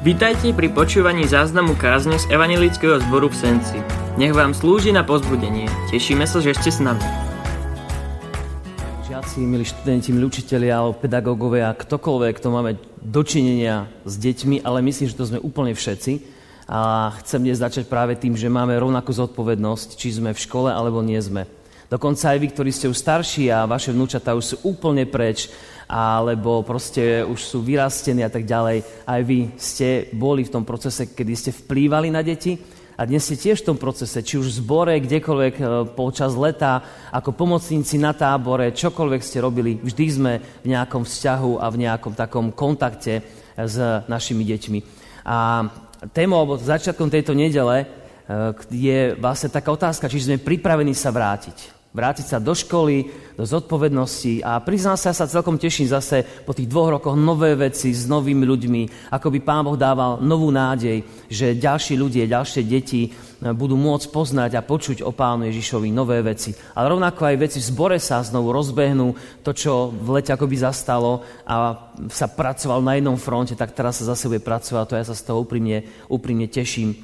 Vítajte 0.00 0.56
pri 0.56 0.72
počúvaní 0.72 1.28
záznamu 1.28 1.76
kázne 1.76 2.16
z 2.16 2.24
Evangelického 2.32 3.04
zboru 3.04 3.28
v 3.28 3.36
Senci. 3.36 3.84
Nech 4.16 4.32
vám 4.32 4.56
slúži 4.56 4.96
na 4.96 5.04
pozbudenie. 5.04 5.68
Tešíme 5.92 6.24
sa, 6.24 6.40
že 6.40 6.56
ste 6.56 6.72
s 6.72 6.80
nami. 6.80 7.04
Žiaci, 9.04 9.44
milí 9.44 9.68
študenti, 9.68 10.08
milí 10.16 10.24
učiteľia 10.32 10.80
alebo 10.80 10.96
pedagógovia, 10.96 11.76
ktokoľvek, 11.76 12.32
kto 12.32 12.48
máme 12.48 12.80
dočinenia 13.04 13.92
s 14.08 14.16
deťmi, 14.16 14.64
ale 14.64 14.80
myslím, 14.88 15.12
že 15.12 15.20
to 15.20 15.28
sme 15.28 15.44
úplne 15.44 15.76
všetci. 15.76 16.24
A 16.64 17.12
chcem 17.20 17.44
dnes 17.44 17.60
začať 17.60 17.84
práve 17.84 18.16
tým, 18.16 18.32
že 18.40 18.48
máme 18.48 18.72
rovnakú 18.80 19.12
zodpovednosť, 19.12 20.00
či 20.00 20.16
sme 20.16 20.32
v 20.32 20.40
škole 20.40 20.72
alebo 20.72 21.04
nie 21.04 21.20
sme. 21.20 21.44
Dokonca 21.90 22.30
aj 22.30 22.38
vy, 22.38 22.46
ktorí 22.54 22.70
ste 22.70 22.86
už 22.86 23.02
starší 23.02 23.50
a 23.50 23.66
vaše 23.66 23.90
vnúčatá 23.90 24.30
už 24.38 24.54
sú 24.54 24.56
úplne 24.62 25.10
preč 25.10 25.50
alebo 25.90 26.62
proste 26.62 27.26
už 27.26 27.42
sú 27.42 27.66
vyrastení 27.66 28.22
a 28.22 28.30
tak 28.30 28.46
ďalej. 28.46 28.86
Aj 29.02 29.18
vy 29.26 29.58
ste 29.58 30.06
boli 30.14 30.46
v 30.46 30.54
tom 30.54 30.62
procese, 30.62 31.10
kedy 31.10 31.32
ste 31.34 31.50
vplývali 31.50 32.14
na 32.14 32.22
deti 32.22 32.54
a 32.94 33.02
dnes 33.02 33.26
ste 33.26 33.34
tiež 33.34 33.66
v 33.66 33.74
tom 33.74 33.78
procese, 33.82 34.22
či 34.22 34.38
už 34.38 34.54
v 34.54 34.58
zbore, 34.62 34.94
kdekoľvek 35.02 35.54
e, 35.58 35.64
počas 35.98 36.38
leta, 36.38 36.78
ako 37.10 37.34
pomocníci 37.34 37.98
na 37.98 38.14
tábore, 38.14 38.70
čokoľvek 38.70 39.22
ste 39.26 39.42
robili, 39.42 39.74
vždy 39.82 40.06
sme 40.06 40.32
v 40.62 40.70
nejakom 40.70 41.02
vzťahu 41.02 41.58
a 41.58 41.66
v 41.74 41.80
nejakom 41.90 42.14
takom 42.14 42.54
kontakte 42.54 43.26
s 43.58 44.06
našimi 44.06 44.46
deťmi. 44.46 44.78
A 45.26 45.66
téma, 46.14 46.38
alebo 46.38 46.54
začiatkom 46.54 47.10
tejto 47.10 47.34
nedele 47.34 47.82
e, 47.82 47.86
je 48.78 49.18
vlastne 49.18 49.50
taká 49.50 49.74
otázka, 49.74 50.06
či 50.06 50.22
sme 50.22 50.38
pripravení 50.38 50.94
sa 50.94 51.10
vrátiť 51.10 51.79
vrátiť 51.90 52.26
sa 52.26 52.38
do 52.38 52.54
školy, 52.54 53.10
do 53.34 53.42
zodpovednosti 53.42 54.46
a 54.46 54.62
priznám 54.62 54.94
sa, 54.94 55.10
ja 55.10 55.16
sa 55.16 55.26
celkom 55.26 55.58
teším 55.58 55.90
zase 55.90 56.22
po 56.46 56.54
tých 56.54 56.70
dvoch 56.70 56.94
rokoch 56.94 57.18
nové 57.18 57.58
veci 57.58 57.90
s 57.90 58.06
novými 58.06 58.46
ľuďmi, 58.46 59.10
ako 59.10 59.26
by 59.34 59.38
Pán 59.42 59.66
Boh 59.66 59.74
dával 59.74 60.22
novú 60.22 60.54
nádej, 60.54 61.02
že 61.26 61.58
ďalší 61.58 61.98
ľudia, 61.98 62.30
ďalšie 62.30 62.62
deti 62.62 63.10
eh, 63.10 63.50
budú 63.50 63.74
môcť 63.74 64.06
poznať 64.14 64.50
a 64.54 64.62
počuť 64.62 65.02
o 65.02 65.10
Pánu 65.10 65.50
Ježišovi 65.50 65.90
nové 65.90 66.22
veci. 66.22 66.54
Ale 66.78 66.94
rovnako 66.94 67.26
aj 67.26 67.40
veci 67.42 67.58
v 67.58 67.68
zbore 67.74 67.98
sa 67.98 68.22
znovu 68.22 68.54
rozbehnú, 68.54 69.42
to, 69.42 69.50
čo 69.50 69.90
v 69.90 70.22
lete 70.22 70.30
akoby 70.30 70.62
zastalo 70.62 71.26
a 71.42 71.90
sa 72.06 72.30
pracoval 72.30 72.86
na 72.86 72.94
jednom 72.94 73.18
fronte, 73.18 73.58
tak 73.58 73.74
teraz 73.74 73.98
sa 73.98 74.14
zase 74.14 74.30
bude 74.30 74.46
pracovať, 74.46 74.84
to 74.86 74.98
ja 74.98 75.04
sa 75.10 75.18
z 75.18 75.26
toho 75.26 75.42
úprimne, 75.42 75.82
úprimne 76.06 76.46
teším. 76.46 76.94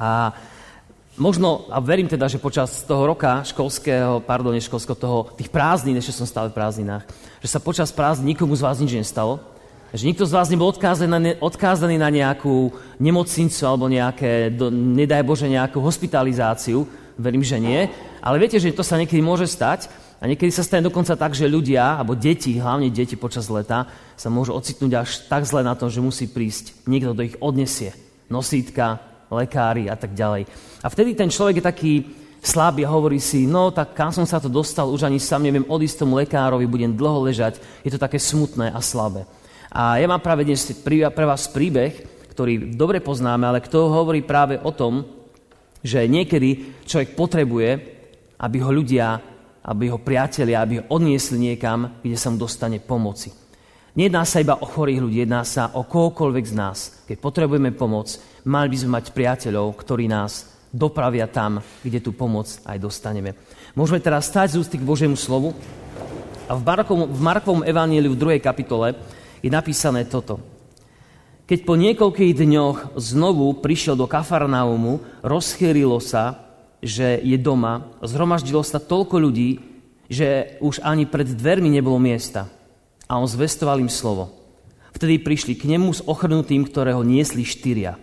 A 0.00 0.32
možno, 1.20 1.68
a 1.68 1.78
verím 1.84 2.08
teda, 2.08 2.26
že 2.26 2.40
počas 2.40 2.82
toho 2.82 3.04
roka 3.04 3.44
školského, 3.44 4.24
pardon, 4.24 4.56
školského 4.56 4.96
toho, 4.96 5.18
tých 5.36 5.52
prázdnin, 5.52 5.94
ešte 6.00 6.16
som 6.16 6.26
stále 6.26 6.48
v 6.48 6.56
prázdninách, 6.56 7.04
že 7.44 7.48
sa 7.52 7.60
počas 7.60 7.92
prázdnin 7.92 8.32
nikomu 8.32 8.56
z 8.56 8.64
vás 8.64 8.80
nič 8.80 8.96
nestalo, 8.96 9.38
že 9.90 10.06
nikto 10.06 10.22
z 10.22 10.32
vás 10.32 10.46
nebol 10.48 10.70
odkázaný 10.70 11.10
na, 11.10 11.20
odkázaný 11.42 11.98
na 11.98 12.08
nejakú 12.08 12.70
nemocnicu 13.02 13.62
alebo 13.66 13.90
nejaké, 13.90 14.54
do, 14.54 14.70
nedaj 14.70 15.26
Bože, 15.26 15.50
nejakú 15.50 15.82
hospitalizáciu. 15.82 16.86
Verím, 17.18 17.42
že 17.42 17.58
nie. 17.58 17.90
Ale 18.22 18.38
viete, 18.38 18.62
že 18.62 18.70
to 18.70 18.86
sa 18.86 18.94
niekedy 18.94 19.18
môže 19.18 19.50
stať. 19.50 19.90
A 20.22 20.30
niekedy 20.30 20.52
sa 20.54 20.62
stane 20.62 20.86
dokonca 20.86 21.16
tak, 21.18 21.34
že 21.34 21.50
ľudia, 21.50 21.98
alebo 21.98 22.14
deti, 22.14 22.54
hlavne 22.60 22.92
deti 22.92 23.18
počas 23.18 23.50
leta, 23.50 23.90
sa 24.14 24.28
môžu 24.30 24.54
ocitnúť 24.54 24.92
až 24.94 25.10
tak 25.26 25.42
zle 25.48 25.64
na 25.66 25.74
tom, 25.74 25.90
že 25.90 26.04
musí 26.04 26.28
prísť 26.30 26.86
niekto, 26.86 27.16
kto 27.16 27.26
ich 27.26 27.36
odnesie. 27.40 27.90
Nosítka, 28.30 29.09
lekári 29.30 29.86
a 29.86 29.96
tak 29.96 30.12
ďalej. 30.12 30.44
A 30.82 30.86
vtedy 30.90 31.14
ten 31.14 31.30
človek 31.30 31.62
je 31.62 31.70
taký 31.70 31.92
slabý 32.42 32.84
a 32.84 32.92
hovorí 32.92 33.20
si, 33.20 33.46
no 33.46 33.70
tak 33.70 33.94
kam 33.94 34.10
som 34.10 34.24
sa 34.24 34.40
to 34.40 34.48
dostal, 34.48 34.90
už 34.90 35.06
ani 35.06 35.20
sám 35.20 35.44
neviem 35.44 35.64
odísť 35.68 36.02
tomu 36.02 36.16
lekárovi, 36.18 36.66
budem 36.66 36.96
dlho 36.96 37.24
ležať. 37.28 37.60
Je 37.84 37.92
to 37.92 38.00
také 38.00 38.16
smutné 38.16 38.72
a 38.72 38.80
slabé. 38.80 39.28
A 39.70 40.02
ja 40.02 40.10
mám 40.10 40.24
práve 40.24 40.42
dnes 40.42 40.66
pre 40.82 41.24
vás 41.24 41.46
príbeh, 41.46 41.94
ktorý 42.34 42.74
dobre 42.74 42.98
poznáme, 42.98 43.46
ale 43.46 43.62
kto 43.62 43.92
hovorí 43.92 44.24
práve 44.24 44.58
o 44.58 44.72
tom, 44.72 45.04
že 45.84 46.10
niekedy 46.10 46.82
človek 46.88 47.14
potrebuje, 47.14 47.70
aby 48.40 48.56
ho 48.64 48.70
ľudia, 48.72 49.20
aby 49.60 49.92
ho 49.92 50.00
priatelia, 50.00 50.64
aby 50.64 50.80
ho 50.80 50.88
odniesli 50.96 51.36
niekam, 51.36 52.00
kde 52.00 52.16
sa 52.16 52.32
mu 52.32 52.40
dostane 52.40 52.80
pomoci. 52.80 53.30
Nejedná 53.90 54.22
sa 54.22 54.38
iba 54.38 54.54
o 54.54 54.66
chorých 54.66 55.02
ľudí, 55.02 55.18
jedná 55.26 55.42
sa 55.42 55.74
o 55.74 55.82
kohokoľvek 55.82 56.44
z 56.46 56.54
nás. 56.54 56.78
Keď 57.10 57.18
potrebujeme 57.18 57.74
pomoc, 57.74 58.14
mali 58.46 58.70
by 58.70 58.76
sme 58.78 58.90
mať 59.02 59.10
priateľov, 59.10 59.74
ktorí 59.74 60.06
nás 60.06 60.46
dopravia 60.70 61.26
tam, 61.26 61.58
kde 61.82 61.98
tú 61.98 62.14
pomoc 62.14 62.46
aj 62.62 62.78
dostaneme. 62.78 63.34
Môžeme 63.74 63.98
teraz 63.98 64.30
stať 64.30 64.54
z 64.54 64.58
ústy 64.62 64.76
k 64.78 64.86
Božiemu 64.86 65.18
slovu 65.18 65.58
a 66.46 66.54
v, 66.54 66.62
Markovom, 66.62 67.10
v 67.10 67.20
Markovom 67.20 67.62
evaníliu 67.66 68.14
v 68.14 68.38
2. 68.38 68.38
kapitole 68.38 68.94
je 69.42 69.50
napísané 69.50 70.06
toto. 70.06 70.38
Keď 71.50 71.66
po 71.66 71.74
niekoľkých 71.74 72.38
dňoch 72.38 72.94
znovu 72.94 73.58
prišiel 73.58 73.98
do 73.98 74.06
Kafarnaumu, 74.06 75.02
rozchýrilo 75.26 75.98
sa, 75.98 76.46
že 76.78 77.18
je 77.26 77.34
doma, 77.34 77.90
zhromaždilo 78.06 78.62
sa 78.62 78.78
toľko 78.78 79.18
ľudí, 79.18 79.58
že 80.06 80.54
už 80.62 80.78
ani 80.86 81.10
pred 81.10 81.26
dvermi 81.26 81.66
nebolo 81.66 81.98
miesta 81.98 82.59
a 83.10 83.18
on 83.18 83.26
zvestoval 83.26 83.82
im 83.82 83.90
slovo. 83.90 84.30
Vtedy 84.94 85.18
prišli 85.18 85.58
k 85.58 85.66
nemu 85.66 85.90
s 85.90 86.06
ochrnutým, 86.06 86.62
ktorého 86.62 87.02
niesli 87.02 87.42
štyria. 87.42 87.98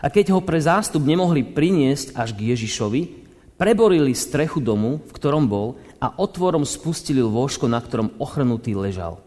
A 0.00 0.08
keď 0.08 0.32
ho 0.32 0.40
pre 0.40 0.56
zástup 0.56 1.04
nemohli 1.04 1.44
priniesť 1.44 2.16
až 2.16 2.32
k 2.32 2.56
Ježišovi, 2.56 3.20
preborili 3.60 4.16
strechu 4.16 4.64
domu, 4.64 5.04
v 5.04 5.12
ktorom 5.12 5.44
bol, 5.44 5.76
a 6.00 6.16
otvorom 6.16 6.64
spustili 6.64 7.20
lôžko, 7.20 7.68
na 7.68 7.76
ktorom 7.76 8.16
ochrnutý 8.16 8.72
ležal. 8.72 9.20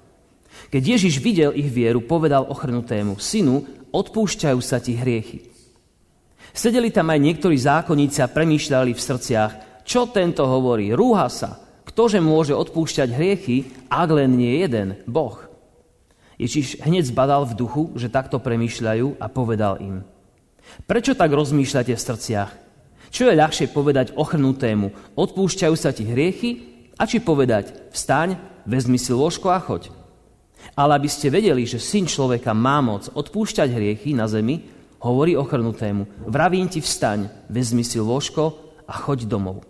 Keď 0.73 0.97
Ježiš 0.97 1.21
videl 1.21 1.53
ich 1.53 1.69
vieru, 1.69 2.01
povedal 2.01 2.49
ochrnutému, 2.49 3.21
synu, 3.21 3.61
odpúšťajú 3.93 4.59
sa 4.65 4.81
ti 4.81 4.97
hriechy. 4.97 5.45
Sedeli 6.49 6.89
tam 6.89 7.13
aj 7.13 7.19
niektorí 7.21 7.57
zákonníci 7.57 8.25
a 8.25 8.31
premýšľali 8.33 8.97
v 8.97 9.01
srdciach, 9.05 9.53
čo 9.85 10.09
tento 10.09 10.45
hovorí, 10.49 10.89
rúha 10.93 11.29
sa, 11.29 11.62
Ktože 11.93 12.17
môže 12.17 12.57
odpúšťať 12.57 13.09
hriechy, 13.13 13.69
ak 13.85 14.09
len 14.09 14.33
nie 14.33 14.65
jeden, 14.65 14.97
Boh? 15.05 15.37
Ježiš 16.41 16.81
hneď 16.81 17.13
zbadal 17.13 17.45
v 17.45 17.53
duchu, 17.53 17.83
že 17.93 18.09
takto 18.09 18.41
premýšľajú 18.41 19.21
a 19.21 19.25
povedal 19.29 19.77
im. 19.77 20.01
Prečo 20.89 21.13
tak 21.13 21.29
rozmýšľate 21.29 21.93
v 21.93 22.01
srdciach? 22.01 22.51
Čo 23.13 23.29
je 23.29 23.37
ľahšie 23.37 23.69
povedať 23.69 24.17
ochrnutému, 24.17 25.13
odpúšťajú 25.13 25.75
sa 25.77 25.93
ti 25.93 26.01
hriechy, 26.01 26.73
a 26.97 27.05
či 27.05 27.21
povedať, 27.21 27.93
vstaň, 27.93 28.37
vezmi 28.65 28.97
si 28.97 29.13
lôžko 29.13 29.53
a 29.53 29.61
choď. 29.61 29.93
Ale 30.73 30.97
aby 30.97 31.09
ste 31.09 31.29
vedeli, 31.29 31.65
že 31.69 31.81
syn 31.81 32.09
človeka 32.09 32.57
má 32.57 32.81
moc 32.81 33.09
odpúšťať 33.13 33.69
hriechy 33.69 34.17
na 34.17 34.25
zemi, 34.25 34.65
hovorí 34.97 35.37
ochrnutému, 35.37 36.25
vravím 36.25 36.65
ti 36.65 36.81
vstaň, 36.81 37.29
vezmi 37.51 37.85
si 37.85 38.01
lôžko 38.01 38.57
a 38.89 38.93
choď 38.97 39.29
domov. 39.29 39.61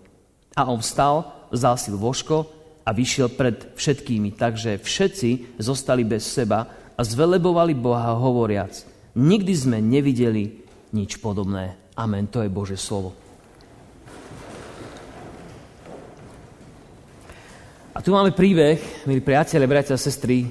A 0.54 0.70
on 0.70 0.80
vstal 0.80 1.43
vzal 1.54 1.78
si 1.78 1.94
lôžko 1.94 2.50
a 2.82 2.90
vyšiel 2.92 3.30
pred 3.30 3.78
všetkými. 3.78 4.34
Takže 4.34 4.82
všetci 4.82 5.62
zostali 5.62 6.02
bez 6.02 6.26
seba 6.26 6.66
a 6.98 7.02
zvelebovali 7.06 7.78
Boha 7.78 8.18
hovoriac. 8.18 8.74
Nikdy 9.14 9.54
sme 9.54 9.78
nevideli 9.78 10.66
nič 10.92 11.22
podobné. 11.22 11.78
Amen. 11.94 12.26
To 12.34 12.42
je 12.42 12.50
Bože 12.50 12.76
slovo. 12.76 13.14
A 17.94 18.02
tu 18.02 18.10
máme 18.10 18.34
príbeh, 18.34 19.06
milí 19.06 19.22
priatelia, 19.22 19.70
bratia 19.70 19.94
a 19.94 20.02
sestry, 20.02 20.50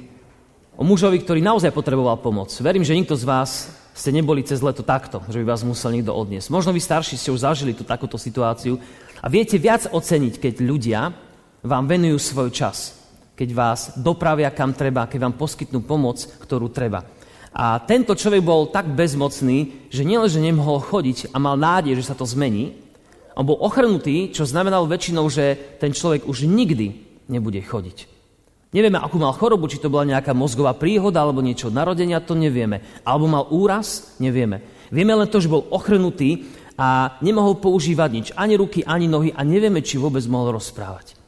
o 0.79 0.87
mužovi, 0.87 1.19
ktorý 1.19 1.43
naozaj 1.43 1.75
potreboval 1.75 2.23
pomoc. 2.23 2.55
Verím, 2.63 2.87
že 2.87 2.95
nikto 2.95 3.19
z 3.19 3.27
vás 3.27 3.67
ste 3.93 4.11
neboli 4.11 4.41
cez 4.45 4.65
leto 4.65 4.81
takto, 4.81 5.21
že 5.29 5.41
by 5.45 5.53
vás 5.53 5.63
musel 5.65 5.93
niekto 5.93 6.17
odniesť. 6.17 6.49
Možno 6.49 6.73
vy 6.73 6.81
starší 6.81 7.21
ste 7.21 7.33
už 7.33 7.45
zažili 7.45 7.77
tú 7.77 7.85
takúto 7.85 8.17
situáciu, 8.17 8.81
a 9.23 9.31
viete 9.31 9.55
viac 9.55 9.87
oceniť, 9.87 10.35
keď 10.43 10.55
ľudia 10.67 11.01
vám 11.63 11.85
venujú 11.87 12.19
svoj 12.19 12.51
čas, 12.51 12.99
keď 13.39 13.49
vás 13.55 13.81
dopravia 13.95 14.51
kam 14.51 14.75
treba, 14.75 15.07
keď 15.07 15.31
vám 15.31 15.39
poskytnú 15.39 15.87
pomoc, 15.87 16.27
ktorú 16.43 16.67
treba. 16.75 17.07
A 17.55 17.79
tento 17.87 18.19
človek 18.19 18.43
bol 18.43 18.67
tak 18.67 18.91
bezmocný, 18.91 19.87
že 19.95 20.03
nielenže 20.03 20.43
nemohol 20.43 20.83
chodiť 20.83 21.31
a 21.31 21.39
mal 21.39 21.55
nádej, 21.55 22.03
že 22.03 22.11
sa 22.11 22.19
to 22.19 22.27
zmení, 22.27 22.75
on 23.33 23.49
bol 23.49 23.57
ochrnutý, 23.63 24.29
čo 24.35 24.45
znamenalo 24.45 24.91
väčšinou, 24.91 25.25
že 25.31 25.79
ten 25.81 25.95
človek 25.95 26.29
už 26.29 26.45
nikdy 26.45 26.99
nebude 27.33 27.63
chodiť. 27.63 28.11
Nevieme, 28.73 28.97
akú 28.97 29.21
mal 29.21 29.37
chorobu, 29.37 29.69
či 29.69 29.77
to 29.77 29.93
bola 29.93 30.09
nejaká 30.09 30.33
mozgová 30.33 30.73
príhoda 30.73 31.21
alebo 31.21 31.45
niečo 31.45 31.69
od 31.69 31.77
narodenia, 31.77 32.25
to 32.25 32.33
nevieme. 32.33 32.81
Alebo 33.05 33.29
mal 33.29 33.45
úraz, 33.53 34.17
nevieme. 34.17 34.65
Vieme 34.89 35.13
len 35.13 35.29
to, 35.29 35.45
že 35.45 35.53
bol 35.53 35.69
ochrnutý 35.69 36.49
a 36.81 37.21
nemohol 37.21 37.61
používať 37.61 38.11
nič, 38.11 38.27
ani 38.33 38.57
ruky, 38.57 38.81
ani 38.81 39.13
nohy 39.13 39.29
a 39.37 39.45
nevieme, 39.45 39.85
či 39.85 40.01
vôbec 40.01 40.25
mohol 40.25 40.57
rozprávať. 40.57 41.21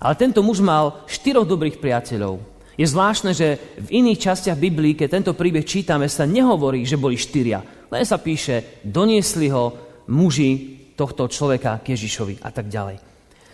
Ale 0.00 0.16
tento 0.16 0.40
muž 0.40 0.64
mal 0.64 1.04
štyroch 1.04 1.44
dobrých 1.44 1.76
priateľov. 1.76 2.40
Je 2.80 2.88
zvláštne, 2.88 3.36
že 3.36 3.60
v 3.76 4.00
iných 4.00 4.32
častiach 4.32 4.56
Biblii, 4.56 4.96
keď 4.96 5.08
tento 5.20 5.32
príbeh 5.36 5.68
čítame, 5.68 6.08
sa 6.08 6.24
nehovorí, 6.24 6.88
že 6.88 6.96
boli 6.96 7.20
štyria. 7.20 7.60
Len 7.92 8.04
sa 8.08 8.16
píše, 8.16 8.80
doniesli 8.80 9.52
ho 9.52 9.76
muži 10.08 10.80
tohto 10.96 11.28
človeka 11.28 11.84
k 11.84 11.92
Ježišovi 11.92 12.40
a 12.40 12.48
tak 12.48 12.72
ďalej. 12.72 13.11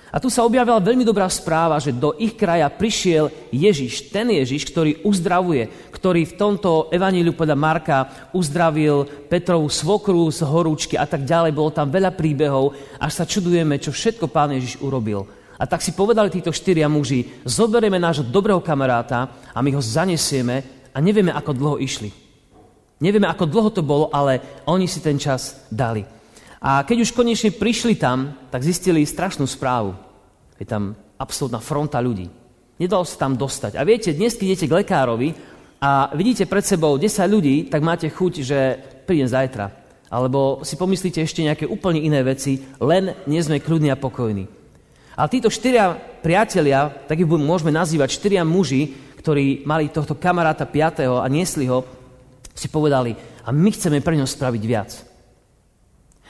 A 0.08 0.16
tu 0.16 0.32
sa 0.32 0.40
objavila 0.40 0.81
veľmi 0.81 1.05
dobrá 1.05 1.28
správa, 1.28 1.76
že 1.76 1.93
do 1.93 2.16
ich 2.16 2.32
kraja 2.32 2.72
prišiel 2.72 3.28
Ježiš, 3.52 4.08
ten 4.08 4.32
Ježiš, 4.32 4.64
ktorý 4.72 5.05
uzdravuje, 5.05 5.69
ktorý 5.93 6.25
v 6.25 6.37
tomto 6.40 6.88
evaníliu 6.88 7.37
podľa 7.37 7.56
Marka 7.60 7.99
uzdravil 8.32 9.05
Petrovú 9.28 9.69
svokru 9.69 10.25
z 10.32 10.49
horúčky 10.49 10.96
a 10.96 11.05
tak 11.05 11.28
ďalej. 11.28 11.52
Bolo 11.52 11.69
tam 11.69 11.93
veľa 11.93 12.16
príbehov, 12.16 12.72
až 12.96 13.12
sa 13.12 13.28
čudujeme, 13.28 13.76
čo 13.76 13.93
všetko 13.93 14.32
pán 14.32 14.56
Ježiš 14.56 14.81
urobil. 14.81 15.28
A 15.58 15.66
tak 15.69 15.84
si 15.84 15.93
povedali 15.93 16.32
títo 16.32 16.54
štyria 16.54 16.88
muži, 16.88 17.44
zoberieme 17.44 18.00
nášho 18.00 18.25
dobrého 18.25 18.62
kamaráta 18.64 19.28
a 19.52 19.58
my 19.61 19.75
ho 19.76 19.82
zanesieme 19.82 20.88
a 20.94 20.99
nevieme, 21.04 21.34
ako 21.34 21.52
dlho 21.52 21.76
išli. 21.82 22.08
Nevieme, 22.99 23.28
ako 23.31 23.44
dlho 23.46 23.70
to 23.70 23.82
bolo, 23.84 24.08
ale 24.11 24.62
oni 24.66 24.88
si 24.90 24.99
ten 25.04 25.20
čas 25.20 25.69
dali. 25.70 26.17
A 26.58 26.82
keď 26.82 27.06
už 27.06 27.14
konečne 27.14 27.55
prišli 27.55 27.94
tam, 27.94 28.34
tak 28.50 28.66
zistili 28.66 29.06
strašnú 29.06 29.46
správu. 29.46 29.94
Je 30.58 30.66
tam 30.66 30.99
absolútna 31.14 31.62
fronta 31.62 32.02
ľudí. 32.02 32.26
Nedalo 32.78 33.06
sa 33.06 33.26
tam 33.26 33.38
dostať. 33.38 33.78
A 33.78 33.82
viete, 33.87 34.14
dnes, 34.14 34.34
keď 34.34 34.46
idete 34.55 34.66
k 34.70 34.76
lekárovi 34.82 35.34
a 35.78 36.10
vidíte 36.14 36.50
pred 36.50 36.66
sebou 36.66 36.99
10 36.99 37.06
ľudí, 37.31 37.56
tak 37.70 37.82
máte 37.82 38.10
chuť, 38.10 38.32
že 38.43 38.58
prídem 39.06 39.31
zajtra. 39.31 39.70
Alebo 40.10 40.62
si 40.66 40.75
pomyslíte 40.75 41.22
ešte 41.22 41.46
nejaké 41.46 41.66
úplne 41.66 42.02
iné 42.02 42.22
veci, 42.26 42.58
len 42.82 43.14
nie 43.31 43.38
sme 43.43 43.62
kľudní 43.62 43.90
a 43.94 43.99
pokojní. 43.99 44.46
Ale 45.19 45.28
títo 45.31 45.50
štyria 45.50 45.94
priatelia, 46.22 46.90
tak 47.06 47.19
ich 47.19 47.26
môžeme 47.26 47.75
nazývať 47.75 48.14
štyria 48.14 48.46
muži, 48.46 48.94
ktorí 49.19 49.66
mali 49.66 49.90
tohto 49.90 50.14
kamaráta 50.14 50.62
piatého 50.62 51.19
a 51.19 51.26
niesli 51.26 51.66
ho, 51.66 51.82
si 52.54 52.70
povedali, 52.70 53.14
a 53.43 53.50
my 53.50 53.70
chceme 53.75 53.99
pre 53.99 54.14
ňo 54.14 54.26
spraviť 54.26 54.62
viac. 54.62 55.07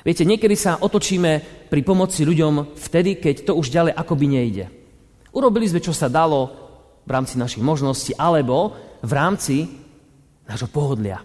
Viete, 0.06 0.22
niekedy 0.22 0.54
sa 0.54 0.78
otočíme 0.78 1.66
pri 1.68 1.80
pomoci 1.82 2.22
ľuďom 2.22 2.78
vtedy, 2.78 3.18
keď 3.18 3.50
to 3.50 3.52
už 3.58 3.72
ďalej 3.72 3.92
akoby 3.98 4.26
nejde. 4.30 4.64
Urobili 5.34 5.66
sme, 5.66 5.82
čo 5.82 5.92
sa 5.92 6.06
dalo 6.06 6.54
v 7.02 7.10
rámci 7.10 7.36
našich 7.36 7.64
možností, 7.64 8.14
alebo 8.14 8.74
v 9.02 9.12
rámci 9.12 9.56
nášho 10.48 10.68
pohodlia. 10.70 11.20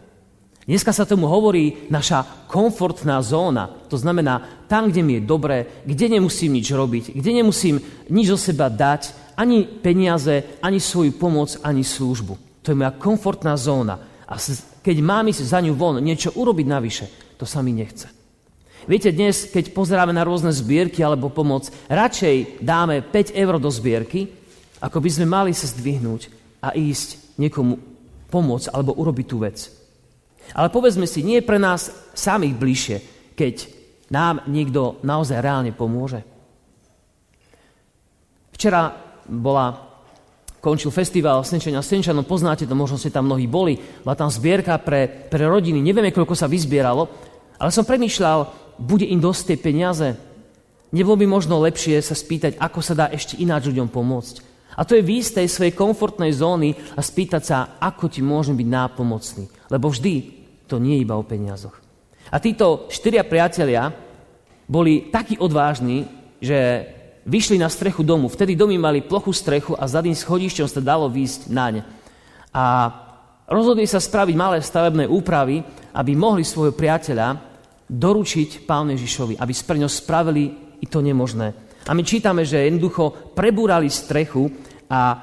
Dneska 0.64 0.96
sa 0.96 1.04
tomu 1.04 1.28
hovorí 1.28 1.92
naša 1.92 2.48
komfortná 2.48 3.20
zóna. 3.20 3.68
To 3.92 4.00
znamená 4.00 4.64
tam, 4.72 4.88
kde 4.88 5.04
mi 5.04 5.20
je 5.20 5.28
dobre, 5.28 5.84
kde 5.84 6.08
nemusím 6.16 6.56
nič 6.56 6.72
robiť, 6.72 7.06
kde 7.12 7.32
nemusím 7.44 7.84
nič 8.08 8.26
zo 8.32 8.40
seba 8.40 8.72
dať, 8.72 9.36
ani 9.36 9.68
peniaze, 9.68 10.62
ani 10.64 10.80
svoju 10.80 11.20
pomoc, 11.20 11.60
ani 11.68 11.84
službu. 11.84 12.64
To 12.64 12.72
je 12.72 12.80
moja 12.80 12.96
komfortná 12.96 13.60
zóna. 13.60 14.00
A 14.24 14.40
keď 14.80 14.98
mám 15.04 15.28
ísť 15.28 15.44
za 15.44 15.60
ňu 15.60 15.76
von, 15.76 16.00
niečo 16.00 16.32
urobiť 16.32 16.68
navyše, 16.70 17.06
to 17.36 17.44
sa 17.44 17.60
mi 17.60 17.76
nechce. 17.76 18.23
Viete, 18.84 19.16
dnes, 19.16 19.48
keď 19.48 19.72
pozeráme 19.72 20.12
na 20.12 20.28
rôzne 20.28 20.52
zbierky 20.52 21.00
alebo 21.00 21.32
pomoc, 21.32 21.72
radšej 21.88 22.60
dáme 22.60 23.00
5 23.00 23.32
eur 23.32 23.56
do 23.56 23.72
zbierky, 23.72 24.28
ako 24.84 25.00
by 25.00 25.10
sme 25.10 25.26
mali 25.28 25.52
sa 25.56 25.72
zdvihnúť 25.72 26.28
a 26.60 26.76
ísť 26.76 27.40
niekomu 27.40 27.80
pomôcť 28.28 28.76
alebo 28.76 28.92
urobiť 29.00 29.26
tú 29.28 29.40
vec. 29.40 29.72
Ale 30.52 30.68
povedzme 30.68 31.08
si, 31.08 31.24
nie 31.24 31.40
je 31.40 31.48
pre 31.48 31.56
nás 31.56 31.88
samých 32.12 32.60
bližšie, 32.60 32.98
keď 33.40 33.56
nám 34.12 34.44
niekto 34.52 35.00
naozaj 35.00 35.40
reálne 35.40 35.72
pomôže. 35.72 36.20
Včera 38.52 38.92
bola, 39.32 39.80
končil 40.60 40.92
festival 40.92 41.48
Senčania 41.48 41.80
Senčanom, 41.80 42.28
poznáte 42.28 42.68
to, 42.68 42.76
možno 42.76 43.00
ste 43.00 43.16
tam 43.16 43.32
mnohí 43.32 43.48
boli, 43.48 43.80
bola 44.04 44.20
tam 44.20 44.28
zbierka 44.28 44.76
pre, 44.84 45.08
pre 45.08 45.48
rodiny, 45.48 45.80
nevieme, 45.80 46.12
koľko 46.12 46.36
sa 46.36 46.52
vyzbieralo, 46.52 47.08
ale 47.58 47.72
som 47.72 47.88
premýšľal, 47.88 48.63
bude 48.78 49.06
im 49.06 49.20
dosť 49.22 49.54
tie 49.54 49.58
peniaze? 49.58 50.16
Nebolo 50.94 51.18
by 51.18 51.26
možno 51.26 51.58
lepšie 51.62 51.98
sa 52.06 52.14
spýtať, 52.14 52.62
ako 52.62 52.80
sa 52.86 52.94
dá 52.94 53.06
ešte 53.10 53.42
ináč 53.42 53.66
ľuďom 53.70 53.90
pomôcť? 53.90 54.36
A 54.74 54.82
to 54.86 54.98
je 54.98 55.06
výjsť 55.06 55.42
tej 55.42 55.48
svojej 55.50 55.74
komfortnej 55.74 56.34
zóny 56.34 56.74
a 56.98 57.02
spýtať 57.02 57.44
sa, 57.46 57.58
ako 57.78 58.10
ti 58.10 58.26
môžem 58.26 58.58
byť 58.58 58.70
nápomocný. 58.70 59.46
Lebo 59.70 59.90
vždy 59.90 60.14
to 60.66 60.82
nie 60.82 60.98
je 60.98 61.04
iba 61.06 61.18
o 61.18 61.26
peniazoch. 61.26 61.78
A 62.34 62.42
títo 62.42 62.90
štyria 62.90 63.22
priatelia 63.22 63.94
boli 64.66 65.14
takí 65.14 65.38
odvážni, 65.38 66.10
že 66.42 66.90
vyšli 67.26 67.62
na 67.62 67.70
strechu 67.70 68.02
domu. 68.02 68.28
Vtedy 68.28 68.58
domy 68.58 68.82
mali 68.82 69.06
plochú 69.06 69.30
strechu 69.30 69.78
a 69.78 69.86
za 69.86 70.02
tým 70.02 70.18
schodišťom 70.18 70.68
sa 70.68 70.82
dalo 70.82 71.06
výjsť 71.08 71.54
naň. 71.54 71.86
A 72.50 72.90
rozhodli 73.46 73.86
sa 73.86 74.02
spraviť 74.02 74.36
malé 74.36 74.58
stavebné 74.60 75.06
úpravy, 75.06 75.62
aby 75.94 76.12
mohli 76.18 76.42
svojho 76.42 76.74
priateľa 76.74 77.53
doručiť 77.94 78.66
Pánu 78.66 78.98
Ježišovi, 78.98 79.38
aby 79.38 79.54
pre 79.54 79.78
ňo 79.78 79.90
spravili 79.90 80.50
i 80.82 80.86
to 80.90 81.00
nemožné. 81.06 81.54
A 81.86 81.92
my 81.94 82.02
čítame, 82.02 82.42
že 82.42 82.66
jednoducho 82.66 83.34
prebúrali 83.38 83.92
strechu 83.92 84.50
a 84.90 85.20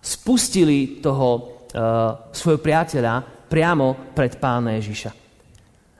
spustili 0.00 1.00
toho 1.00 1.28
uh, 1.32 2.28
svojho 2.28 2.60
priateľa 2.60 3.46
priamo 3.48 4.12
pred 4.12 4.36
Pána 4.36 4.76
Ježiša. 4.76 5.10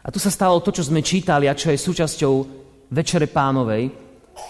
A 0.04 0.08
tu 0.12 0.20
sa 0.20 0.32
stalo 0.32 0.60
to, 0.60 0.72
čo 0.72 0.84
sme 0.84 1.00
čítali 1.00 1.48
a 1.48 1.56
čo 1.56 1.72
je 1.72 1.80
súčasťou 1.80 2.34
Večere 2.90 3.30
pánovej, 3.30 3.86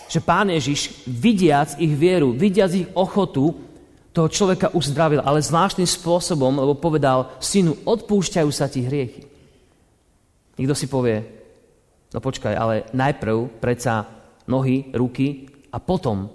že 0.08 0.24
Pán 0.24 0.48
Ježiš, 0.48 1.04
vidiac 1.06 1.76
ich 1.76 1.92
vieru, 1.92 2.32
vidiac 2.32 2.72
ich 2.72 2.88
ochotu, 2.96 3.52
toho 4.10 4.26
človeka 4.26 4.74
uzdravil, 4.74 5.22
ale 5.22 5.38
zvláštnym 5.38 5.86
spôsobom, 5.86 6.50
lebo 6.50 6.74
povedal, 6.74 7.30
synu, 7.38 7.78
odpúšťajú 7.86 8.50
sa 8.50 8.66
ti 8.66 8.82
hriechy. 8.82 9.22
Nikto 10.58 10.74
si 10.74 10.90
povie, 10.90 11.39
No 12.10 12.18
počkaj, 12.18 12.54
ale 12.54 12.90
najprv 12.90 13.62
predsa 13.62 14.06
nohy, 14.50 14.90
ruky 14.90 15.46
a 15.70 15.78
potom 15.78 16.26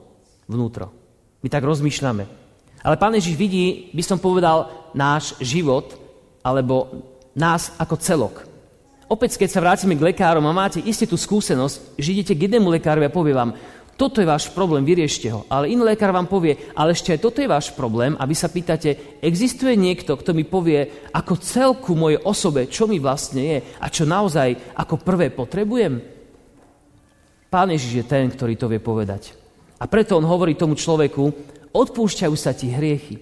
vnútro. 0.48 0.92
My 1.44 1.52
tak 1.52 1.68
rozmýšľame. 1.68 2.24
Ale 2.86 2.96
Pán 3.02 3.18
Ježiš 3.18 3.36
vidí, 3.36 3.92
by 3.92 4.04
som 4.06 4.22
povedal, 4.22 4.72
náš 4.96 5.36
život, 5.44 5.98
alebo 6.46 7.04
nás 7.36 7.76
ako 7.76 7.96
celok. 8.00 8.36
Opäť, 9.06 9.38
keď 9.38 9.50
sa 9.52 9.62
vrátime 9.62 9.94
k 9.94 10.06
lekárom 10.14 10.46
a 10.50 10.56
máte 10.56 10.82
isté 10.82 11.06
tú 11.06 11.20
skúsenosť, 11.20 11.98
že 12.00 12.14
idete 12.14 12.34
k 12.34 12.50
jednému 12.50 12.72
lekárovi 12.74 13.06
a 13.06 13.14
povie 13.14 13.38
vám, 13.38 13.54
toto 13.96 14.20
je 14.20 14.28
váš 14.28 14.52
problém, 14.52 14.84
vyriešte 14.84 15.32
ho. 15.32 15.48
Ale 15.48 15.72
iný 15.72 15.88
lekár 15.88 16.12
vám 16.12 16.28
povie, 16.28 16.60
ale 16.76 16.92
ešte 16.92 17.16
aj 17.16 17.24
toto 17.24 17.40
je 17.40 17.48
váš 17.48 17.72
problém 17.72 18.20
a 18.20 18.28
vy 18.28 18.36
sa 18.36 18.52
pýtate, 18.52 19.20
existuje 19.24 19.72
niekto, 19.80 20.20
kto 20.20 20.36
mi 20.36 20.44
povie 20.44 21.08
ako 21.16 21.40
celku 21.40 21.96
mojej 21.96 22.20
osobe, 22.28 22.68
čo 22.68 22.92
mi 22.92 23.00
vlastne 23.00 23.42
je 23.42 23.58
a 23.80 23.88
čo 23.88 24.04
naozaj 24.04 24.76
ako 24.76 25.00
prvé 25.00 25.32
potrebujem? 25.32 26.04
Pán 27.48 27.72
Ježiš 27.72 28.04
je 28.04 28.06
ten, 28.06 28.28
ktorý 28.28 28.60
to 28.60 28.68
vie 28.68 28.84
povedať. 28.84 29.32
A 29.80 29.88
preto 29.88 30.20
on 30.20 30.28
hovorí 30.28 30.60
tomu 30.60 30.76
človeku, 30.76 31.24
odpúšťajú 31.72 32.36
sa 32.36 32.52
ti 32.52 32.76
hriechy. 32.76 33.16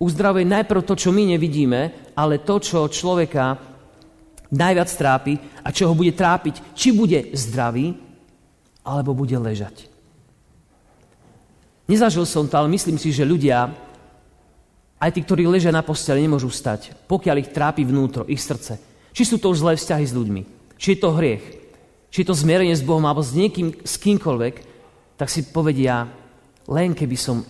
Uzdravuje 0.00 0.44
najprv 0.44 0.84
to, 0.84 1.00
čo 1.00 1.16
my 1.16 1.32
nevidíme, 1.32 2.12
ale 2.12 2.44
to, 2.44 2.60
čo 2.60 2.92
človeka 2.92 3.56
najviac 4.52 4.90
trápi 4.92 5.32
a 5.64 5.72
čo 5.72 5.88
ho 5.88 5.94
bude 5.96 6.12
trápiť, 6.12 6.76
či 6.76 6.92
bude 6.92 7.32
zdravý, 7.32 7.96
alebo 8.84 9.12
bude 9.12 9.36
ležať. 9.36 9.89
Nezažil 11.90 12.22
som 12.22 12.46
to, 12.46 12.54
ale 12.54 12.70
myslím 12.70 12.94
si, 13.02 13.10
že 13.10 13.26
ľudia, 13.26 13.66
aj 15.02 15.10
tí, 15.10 15.26
ktorí 15.26 15.50
ležia 15.50 15.74
na 15.74 15.82
posteli, 15.82 16.22
nemôžu 16.22 16.46
stať, 16.46 16.94
pokiaľ 17.10 17.42
ich 17.42 17.50
trápi 17.50 17.82
vnútro, 17.82 18.22
ich 18.30 18.38
srdce. 18.38 18.78
Či 19.10 19.26
sú 19.26 19.36
to 19.42 19.50
už 19.50 19.66
zlé 19.66 19.74
vzťahy 19.74 20.06
s 20.06 20.14
ľuďmi, 20.14 20.42
či 20.78 20.94
je 20.94 20.98
to 21.02 21.10
hriech, 21.18 21.42
či 22.14 22.22
je 22.22 22.30
to 22.30 22.38
zmierenie 22.38 22.78
s 22.78 22.86
Bohom 22.86 23.02
alebo 23.02 23.26
s 23.26 23.34
niekým, 23.34 23.74
s 23.82 23.98
kýmkoľvek, 23.98 24.54
tak 25.18 25.26
si 25.26 25.50
povedia, 25.50 26.06
len 26.70 26.94
keby 26.94 27.18
som 27.18 27.42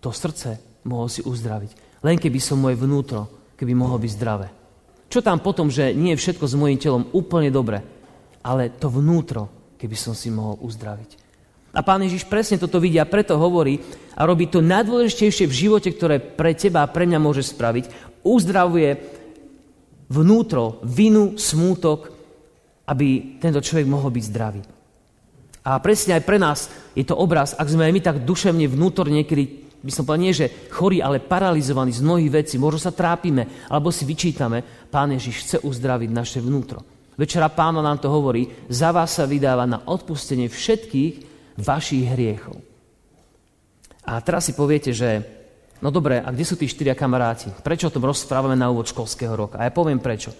to 0.00 0.16
srdce 0.16 0.80
mohol 0.88 1.12
si 1.12 1.20
uzdraviť. 1.20 2.00
Len 2.08 2.16
keby 2.16 2.40
som 2.40 2.56
moje 2.56 2.80
vnútro, 2.80 3.52
keby 3.52 3.76
mohlo 3.76 4.00
byť 4.00 4.10
zdravé. 4.16 4.48
Čo 5.12 5.20
tam 5.20 5.44
potom, 5.44 5.68
že 5.68 5.92
nie 5.92 6.16
je 6.16 6.20
všetko 6.24 6.44
s 6.48 6.56
mojim 6.56 6.80
telom 6.80 7.04
úplne 7.12 7.52
dobre, 7.52 7.84
ale 8.40 8.72
to 8.72 8.88
vnútro, 8.88 9.76
keby 9.76 9.96
som 9.98 10.16
si 10.16 10.32
mohol 10.32 10.56
uzdraviť. 10.64 11.27
A 11.76 11.84
pán 11.84 12.00
Ježiš 12.00 12.24
presne 12.24 12.56
toto 12.56 12.80
vidí 12.80 12.96
a 12.96 13.08
preto 13.08 13.36
hovorí 13.36 13.76
a 14.16 14.24
robí 14.24 14.48
to 14.48 14.64
najdôležitejšie 14.64 15.46
v 15.46 15.58
živote, 15.68 15.92
ktoré 15.92 16.16
pre 16.16 16.56
teba 16.56 16.82
a 16.82 16.90
pre 16.90 17.04
mňa 17.04 17.20
môže 17.20 17.44
spraviť. 17.44 18.16
Uzdravuje 18.24 18.98
vnútro, 20.08 20.80
vinu, 20.82 21.36
smútok, 21.36 22.08
aby 22.88 23.36
tento 23.36 23.60
človek 23.60 23.84
mohol 23.84 24.08
byť 24.08 24.24
zdravý. 24.24 24.62
A 25.68 25.76
presne 25.84 26.16
aj 26.16 26.24
pre 26.24 26.40
nás 26.40 26.72
je 26.96 27.04
to 27.04 27.12
obraz, 27.12 27.52
ak 27.52 27.68
sme 27.68 27.84
aj 27.84 27.92
my 27.92 28.00
tak 28.00 28.24
duševne 28.24 28.64
vnútorne 28.64 29.20
niekedy, 29.20 29.68
by 29.84 29.92
som 29.92 30.08
povedal, 30.08 30.24
nie 30.24 30.32
že 30.32 30.72
chorí, 30.72 31.04
ale 31.04 31.20
paralizovaní 31.20 31.92
z 31.92 32.00
mnohých 32.00 32.32
vecí, 32.32 32.56
možno 32.56 32.80
sa 32.80 32.96
trápime, 32.96 33.68
alebo 33.68 33.92
si 33.92 34.08
vyčítame, 34.08 34.88
Pán 34.88 35.12
Ježiš 35.12 35.36
chce 35.44 35.56
uzdraviť 35.60 36.08
naše 36.08 36.40
vnútro. 36.40 36.80
Večera 37.18 37.52
pána 37.52 37.84
nám 37.84 38.00
to 38.00 38.08
hovorí, 38.08 38.48
za 38.72 38.94
vás 38.94 39.20
sa 39.20 39.28
vydáva 39.28 39.68
na 39.68 39.84
odpustenie 39.84 40.48
všetkých 40.48 41.27
vašich 41.58 42.06
hriechov. 42.14 42.56
A 44.06 44.22
teraz 44.22 44.48
si 44.48 44.56
poviete, 44.56 44.94
že 44.94 45.20
no 45.82 45.90
dobre, 45.90 46.22
a 46.22 46.30
kde 46.30 46.44
sú 46.46 46.54
tí 46.56 46.64
štyria 46.70 46.96
kamaráti? 46.96 47.50
Prečo 47.50 47.90
o 47.90 47.94
tom 47.94 48.08
rozprávame 48.08 48.56
na 48.56 48.70
úvod 48.70 48.88
školského 48.88 49.34
roka? 49.34 49.60
A 49.60 49.68
ja 49.68 49.72
poviem 49.74 50.00
prečo. 50.00 50.32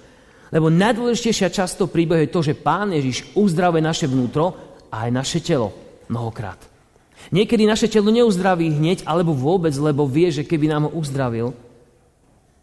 Lebo 0.48 0.72
najdôležitejšia 0.72 1.52
časť 1.52 1.84
toho 1.84 1.92
príbehu 1.92 2.25
je 2.25 2.32
to, 2.32 2.40
že 2.40 2.56
Pán 2.56 2.94
Ježiš 2.96 3.37
uzdravuje 3.37 3.84
naše 3.84 4.08
vnútro 4.08 4.56
a 4.88 5.04
aj 5.04 5.10
naše 5.12 5.38
telo 5.44 5.76
mnohokrát. 6.08 6.56
Niekedy 7.28 7.68
naše 7.68 7.92
telo 7.92 8.08
neuzdraví 8.08 8.72
hneď, 8.72 9.04
alebo 9.04 9.37
vôbec, 9.37 9.76
lebo 9.76 10.08
vie, 10.08 10.32
že 10.32 10.48
keby 10.48 10.72
nám 10.72 10.88
ho 10.88 10.96
uzdravil, 10.96 11.52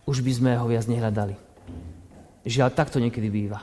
už 0.10 0.26
by 0.26 0.32
sme 0.34 0.52
ho 0.58 0.66
viac 0.66 0.90
nehľadali. 0.90 1.38
Žiaľ, 2.46 2.70
takto 2.74 2.98
niekedy 2.98 3.30
býva. 3.30 3.62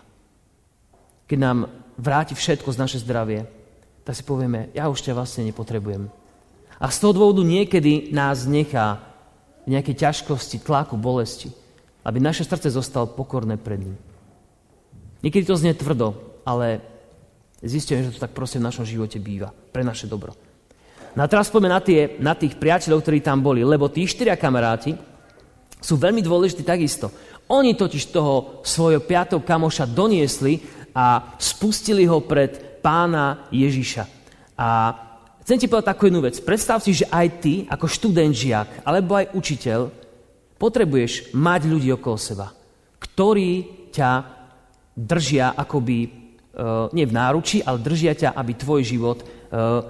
Keď 1.26 1.38
nám 1.38 1.66
vráti 1.99 2.38
všetko 2.38 2.70
z 2.70 2.78
naše 2.78 2.99
zdravie, 3.02 3.46
tak 4.02 4.18
si 4.18 4.23
povieme, 4.26 4.71
ja 4.75 4.90
už 4.90 5.02
ťa 5.02 5.14
vlastne 5.14 5.47
nepotrebujem. 5.47 6.11
A 6.82 6.87
z 6.90 6.99
toho 6.99 7.14
dôvodu 7.14 7.42
niekedy 7.47 8.11
nás 8.11 8.42
nechá 8.50 8.99
v 9.62 9.78
nejakej 9.78 9.94
ťažkosti, 10.02 10.66
tlaku, 10.66 10.99
bolesti, 10.99 11.54
aby 12.02 12.18
naše 12.18 12.42
srdce 12.42 12.75
zostalo 12.75 13.06
pokorné 13.06 13.54
pred 13.54 13.78
ním. 13.78 13.94
Niekedy 15.23 15.47
to 15.47 15.54
znie 15.54 15.71
tvrdo, 15.78 16.18
ale 16.42 16.82
zistíme, 17.62 18.02
že 18.02 18.18
to 18.18 18.25
tak 18.26 18.35
proste 18.35 18.59
v 18.59 18.66
našom 18.66 18.82
živote 18.82 19.23
býva. 19.23 19.54
Pre 19.54 19.87
naše 19.87 20.11
dobro. 20.11 20.35
No 21.14 21.23
a 21.23 21.30
teraz 21.30 21.47
poďme 21.47 21.71
na, 21.71 21.78
tie, 21.78 22.18
na 22.18 22.35
tých 22.35 22.59
priateľov, 22.59 23.06
ktorí 23.06 23.23
tam 23.23 23.38
boli, 23.38 23.62
lebo 23.62 23.87
tí 23.87 24.02
štyria 24.02 24.35
kamaráti 24.35 24.99
sú 25.78 25.94
veľmi 25.94 26.18
dôležití 26.18 26.66
takisto. 26.66 27.14
Oni 27.47 27.78
totiž 27.78 28.11
toho 28.11 28.64
svojho 28.66 29.04
piatého 29.04 29.38
kamoša 29.38 29.87
doniesli 29.87 30.59
a 30.90 31.37
spustili 31.38 32.09
ho 32.09 32.18
pred 32.25 32.72
pána 32.82 33.46
Ježiša. 33.54 34.04
A 34.58 34.68
chcem 35.46 35.56
ti 35.56 35.70
povedať 35.70 35.94
takú 35.94 36.10
jednu 36.10 36.20
vec. 36.20 36.36
Predstav 36.42 36.82
si, 36.82 36.92
že 36.92 37.08
aj 37.08 37.26
ty, 37.40 37.54
ako 37.70 37.86
študent 37.86 38.34
žiak, 38.34 38.82
alebo 38.82 39.16
aj 39.16 39.32
učiteľ, 39.32 39.88
potrebuješ 40.58 41.34
mať 41.34 41.60
ľudí 41.66 41.88
okolo 41.94 42.18
seba, 42.18 42.50
ktorí 42.98 43.50
ťa 43.94 44.10
držia 44.94 45.56
akoby, 45.56 45.98
uh, 46.06 46.92
nie 46.92 47.08
v 47.08 47.16
náruči, 47.16 47.64
ale 47.64 47.82
držia 47.82 48.12
ťa, 48.14 48.30
aby 48.36 48.52
tvoj 48.54 48.82
život 48.84 49.18
uh, 49.22 49.82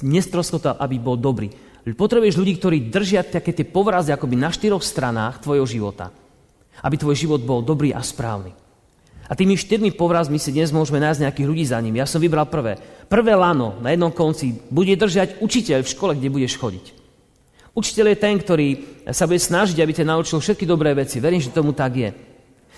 nestroskotal, 0.00 0.76
aby 0.80 0.96
bol 1.00 1.16
dobrý. 1.16 1.52
Potrebuješ 1.86 2.34
ľudí, 2.34 2.58
ktorí 2.58 2.90
držia 2.90 3.22
také 3.22 3.54
tie 3.54 3.62
povrazy 3.62 4.10
akoby 4.10 4.34
na 4.34 4.50
štyroch 4.50 4.82
stranách 4.82 5.38
tvojho 5.38 5.62
života. 5.70 6.10
Aby 6.82 6.98
tvoj 6.98 7.14
život 7.14 7.40
bol 7.46 7.62
dobrý 7.62 7.94
a 7.94 8.02
správny. 8.02 8.65
A 9.26 9.34
tými 9.34 9.58
štyrmi 9.58 9.90
povrazmi 9.98 10.38
si 10.38 10.54
dnes 10.54 10.70
môžeme 10.70 11.02
nájsť 11.02 11.26
nejakých 11.26 11.48
ľudí 11.50 11.64
za 11.66 11.82
ním. 11.82 11.98
Ja 11.98 12.06
som 12.06 12.22
vybral 12.22 12.46
prvé. 12.46 12.78
Prvé 13.10 13.34
lano 13.34 13.74
na 13.82 13.90
jednom 13.90 14.14
konci 14.14 14.54
bude 14.70 14.94
držať 14.94 15.42
učiteľ 15.42 15.82
v 15.82 15.92
škole, 15.92 16.12
kde 16.14 16.30
budeš 16.30 16.54
chodiť. 16.54 16.84
Učiteľ 17.74 18.06
je 18.14 18.22
ten, 18.22 18.34
ktorý 18.38 18.68
sa 19.10 19.26
bude 19.26 19.42
snažiť, 19.42 19.76
aby 19.82 19.92
ťa 19.92 20.08
naučil 20.08 20.38
všetky 20.38 20.64
dobré 20.64 20.94
veci. 20.94 21.18
Verím, 21.18 21.42
že 21.42 21.52
tomu 21.52 21.74
tak 21.74 21.92
je. 21.92 22.10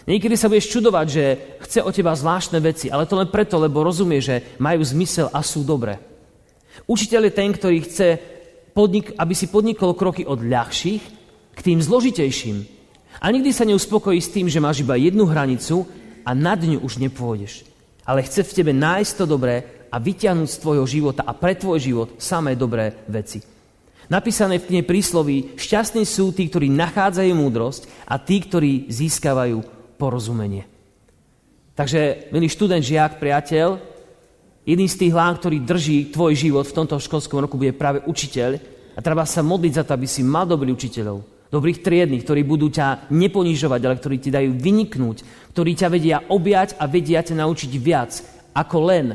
Niekedy 0.09 0.41
sa 0.41 0.49
budeš 0.49 0.73
čudovať, 0.73 1.07
že 1.07 1.25
chce 1.69 1.79
od 1.85 1.93
teba 1.93 2.17
zvláštne 2.17 2.59
veci, 2.65 2.89
ale 2.89 3.05
to 3.05 3.21
len 3.21 3.29
preto, 3.29 3.61
lebo 3.61 3.85
rozumie, 3.85 4.25
že 4.25 4.57
majú 4.57 4.81
zmysel 4.81 5.29
a 5.29 5.45
sú 5.45 5.63
dobré. 5.69 6.01
Učiteľ 6.89 7.29
je 7.29 7.33
ten, 7.37 7.53
ktorý 7.53 7.79
chce, 7.85 8.09
podnik, 8.73 9.13
aby 9.21 9.35
si 9.37 9.53
podnikol 9.53 9.93
kroky 9.93 10.25
od 10.25 10.41
ľahších 10.41 11.03
k 11.53 11.61
tým 11.61 11.83
zložitejším. 11.83 12.65
A 13.21 13.29
nikdy 13.35 13.51
sa 13.51 13.67
neuspokojí 13.67 14.17
s 14.23 14.33
tým, 14.33 14.47
že 14.47 14.63
máš 14.63 14.81
iba 14.81 14.95
jednu 14.95 15.27
hranicu 15.27 15.85
a 16.29 16.37
nad 16.37 16.61
ňu 16.61 16.85
už 16.85 17.01
nepôjdeš. 17.01 17.65
Ale 18.05 18.21
chce 18.21 18.45
v 18.45 18.55
tebe 18.61 18.73
nájsť 18.77 19.13
to 19.17 19.25
dobré 19.25 19.65
a 19.89 19.97
vyťahnuť 19.97 20.49
z 20.53 20.61
tvojho 20.61 20.85
života 20.85 21.25
a 21.25 21.33
pre 21.33 21.57
tvoj 21.57 21.81
život 21.81 22.09
samé 22.21 22.53
dobré 22.53 22.93
veci. 23.09 23.41
Napísané 24.13 24.61
v 24.61 24.69
knihe 24.69 24.85
prísloví, 24.85 25.57
šťastní 25.57 26.05
sú 26.05 26.33
tí, 26.33 26.49
ktorí 26.49 26.69
nachádzajú 26.73 27.33
múdrosť 27.33 27.89
a 28.05 28.21
tí, 28.21 28.45
ktorí 28.45 28.93
získavajú 28.93 29.61
porozumenie. 29.97 30.69
Takže, 31.77 32.33
milý 32.33 32.49
študent, 32.49 32.85
žiak, 32.85 33.21
priateľ, 33.21 33.77
jedný 34.65 34.89
z 34.89 34.99
tých 35.05 35.13
hlán, 35.13 35.37
ktorý 35.37 35.61
drží 35.65 36.13
tvoj 36.13 36.33
život 36.37 36.65
v 36.69 36.77
tomto 36.77 36.97
školskom 37.01 37.45
roku, 37.45 37.61
bude 37.61 37.77
práve 37.77 38.05
učiteľ 38.05 38.61
a 38.97 39.01
treba 39.01 39.29
sa 39.29 39.45
modliť 39.45 39.73
za 39.81 39.85
to, 39.85 39.93
aby 39.97 40.09
si 40.09 40.25
mal 40.25 40.49
dobrých 40.49 40.77
učiteľov, 40.77 41.21
dobrých 41.49 41.81
triedných, 41.81 42.25
ktorí 42.25 42.45
budú 42.45 42.69
ťa 42.69 43.09
neponižovať, 43.09 43.81
ale 43.85 43.97
ktorí 43.97 44.17
ti 44.21 44.31
dajú 44.33 44.53
vyniknúť, 44.57 45.17
ktorí 45.57 45.73
ťa 45.73 45.89
vedia 45.89 46.19
objať 46.29 46.77
a 46.77 46.85
vedia 46.85 47.25
ťa 47.25 47.41
naučiť 47.41 47.73
viac, 47.81 48.13
ako 48.53 48.77
len 48.85 49.07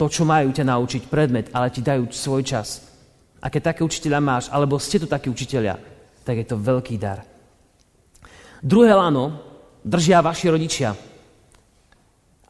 to, 0.00 0.08
čo 0.08 0.24
majú 0.24 0.48
ťa 0.48 0.64
naučiť 0.64 1.02
predmet, 1.12 1.52
ale 1.52 1.68
ti 1.68 1.84
dajú 1.84 2.08
svoj 2.08 2.42
čas. 2.44 2.80
A 3.40 3.52
keď 3.52 3.72
také 3.72 3.84
učiteľa 3.84 4.20
máš, 4.20 4.44
alebo 4.48 4.80
ste 4.80 5.00
tu 5.00 5.04
takí 5.08 5.28
učiteľia, 5.28 5.76
tak 6.24 6.40
je 6.40 6.46
to 6.48 6.56
veľký 6.60 6.96
dar. 6.96 7.24
Druhé 8.60 8.92
lano, 8.92 9.40
držia 9.84 10.20
vaši 10.20 10.52
rodičia. 10.52 10.92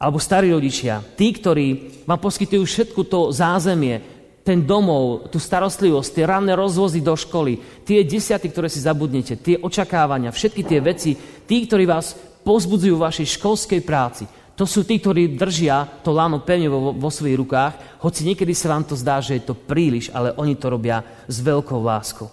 Alebo 0.01 0.19
starí 0.19 0.51
rodičia. 0.51 0.99
Tí, 0.99 1.31
ktorí 1.31 1.67
vám 2.03 2.19
poskytujú 2.19 2.63
všetko 2.67 3.01
to 3.07 3.19
zázemie, 3.31 4.20
ten 4.41 4.65
domov, 4.65 5.29
tú 5.29 5.37
starostlivosť, 5.37 6.09
tie 6.17 6.25
ranné 6.25 6.57
rozvozy 6.57 6.99
do 7.01 7.13
školy, 7.13 7.85
tie 7.85 8.01
desiaty, 8.01 8.49
ktoré 8.49 8.67
si 8.67 8.81
zabudnete, 8.81 9.37
tie 9.37 9.61
očakávania, 9.61 10.33
všetky 10.33 10.61
tie 10.65 10.79
veci, 10.81 11.13
tí, 11.45 11.69
ktorí 11.69 11.85
vás 11.85 12.17
pozbudzujú 12.41 12.97
v 12.97 13.05
vašej 13.05 13.27
školskej 13.37 13.81
práci, 13.85 14.25
to 14.57 14.69
sú 14.69 14.85
tí, 14.85 15.01
ktorí 15.01 15.37
držia 15.37 16.01
to 16.05 16.13
láno 16.13 16.41
pevne 16.45 16.69
vo, 16.69 16.93
vo 16.93 17.09
svojich 17.09 17.37
rukách, 17.37 17.73
hoci 18.01 18.27
niekedy 18.29 18.53
sa 18.53 18.73
vám 18.73 18.85
to 18.85 18.93
zdá, 18.93 19.17
že 19.17 19.41
je 19.41 19.43
to 19.49 19.57
príliš, 19.57 20.13
ale 20.13 20.37
oni 20.37 20.53
to 20.53 20.69
robia 20.69 21.01
s 21.25 21.41
veľkou 21.41 21.81
láskou. 21.81 22.29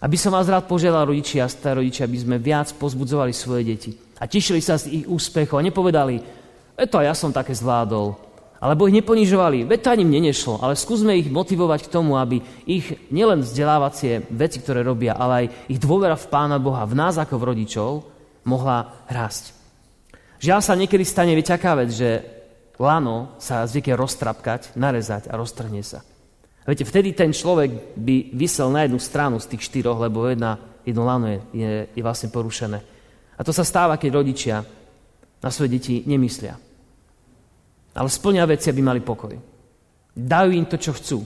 Aby 0.00 0.16
som 0.16 0.32
vás 0.32 0.48
rád 0.48 0.64
požiadal, 0.64 1.12
rodičia 1.12 1.44
a 1.44 1.52
starodičia, 1.52 2.08
aby 2.08 2.16
sme 2.16 2.36
viac 2.40 2.72
pozbudzovali 2.72 3.36
svoje 3.36 3.62
deti 3.68 3.92
a 4.20 4.24
tešili 4.28 4.60
sa 4.60 4.76
z 4.76 5.00
ich 5.00 5.04
úspechov 5.08 5.60
a 5.60 5.66
nepovedali, 5.66 6.20
veď 6.76 6.88
to 6.88 6.98
ja 7.04 7.12
som 7.16 7.32
také 7.32 7.56
zvládol. 7.56 8.29
Alebo 8.60 8.84
ich 8.84 8.92
neponižovali, 9.00 9.64
veď 9.64 9.78
to 9.80 9.88
ani 9.88 10.04
mne 10.04 10.28
nešlo, 10.28 10.60
ale 10.60 10.76
skúsme 10.76 11.16
ich 11.16 11.32
motivovať 11.32 11.88
k 11.88 11.92
tomu, 11.96 12.20
aby 12.20 12.44
ich 12.68 12.92
nielen 13.08 13.40
vzdelávacie 13.40 14.28
veci, 14.28 14.60
ktoré 14.60 14.84
robia, 14.84 15.16
ale 15.16 15.32
aj 15.32 15.46
ich 15.72 15.80
dôvera 15.80 16.12
v 16.12 16.28
Pána 16.28 16.60
Boha, 16.60 16.84
v 16.84 16.92
nás 16.92 17.16
ako 17.16 17.40
v 17.40 17.56
rodičov, 17.56 18.04
mohla 18.44 19.08
rásť. 19.08 19.56
Žiaľ 20.44 20.60
sa 20.60 20.76
niekedy 20.76 21.04
stane 21.08 21.32
vyťaká 21.32 21.72
vec, 21.80 21.88
že 21.88 22.20
lano 22.76 23.36
sa 23.40 23.64
zvykne 23.64 23.96
roztrapkať, 23.96 24.76
narezať 24.76 25.32
a 25.32 25.40
roztrhne 25.40 25.80
sa. 25.80 26.04
Viete, 26.68 26.84
vtedy 26.84 27.16
ten 27.16 27.32
človek 27.32 27.96
by 27.96 28.36
vysel 28.36 28.68
na 28.68 28.84
jednu 28.84 29.00
stranu 29.00 29.40
z 29.40 29.56
tých 29.56 29.72
štyroch, 29.72 29.96
lebo 29.96 30.28
jedna, 30.28 30.60
jedno 30.84 31.08
lano 31.08 31.32
je, 31.32 31.38
je, 31.56 31.72
je 31.96 32.02
vlastne 32.04 32.28
porušené. 32.28 32.78
A 33.36 33.40
to 33.40 33.56
sa 33.56 33.64
stáva, 33.64 33.96
keď 33.96 34.20
rodičia 34.20 34.60
na 35.40 35.48
svoje 35.48 35.80
deti 35.80 36.04
nemyslia. 36.04 36.60
Ale 37.94 38.08
splňa 38.08 38.46
veci, 38.46 38.70
aby 38.70 38.80
mali 38.82 39.00
pokoj. 39.02 39.34
Dajú 40.14 40.50
im 40.54 40.66
to, 40.66 40.78
čo 40.78 40.94
chcú, 40.94 41.18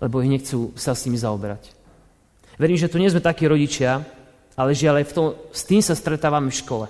lebo 0.00 0.20
ich 0.20 0.32
nechcú 0.32 0.72
sa 0.76 0.92
s 0.92 1.04
nimi 1.08 1.16
zaoberať. 1.16 1.72
Verím, 2.56 2.80
že 2.80 2.88
tu 2.88 2.96
nie 2.96 3.12
sme 3.12 3.20
takí 3.20 3.44
rodičia, 3.44 4.00
ale 4.56 4.72
žiaľ 4.72 5.04
aj 5.04 5.06
v 5.12 5.14
tom, 5.14 5.26
s 5.52 5.62
tým 5.68 5.84
sa 5.84 5.92
stretávame 5.92 6.48
v 6.48 6.60
škole. 6.60 6.86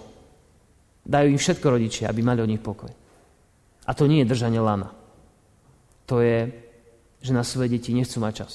Dajú 1.06 1.26
im 1.30 1.38
všetko 1.38 1.66
rodičia, 1.66 2.10
aby 2.10 2.22
mali 2.22 2.42
od 2.42 2.50
nich 2.50 2.62
pokoj. 2.62 2.90
A 3.86 3.90
to 3.94 4.10
nie 4.10 4.22
je 4.22 4.30
držanie 4.30 4.58
lana. 4.58 4.90
To 6.06 6.22
je, 6.22 6.50
že 7.22 7.34
na 7.34 7.42
svoje 7.42 7.78
deti 7.78 7.94
nechcú 7.94 8.22
mať 8.22 8.46
čas. 8.46 8.52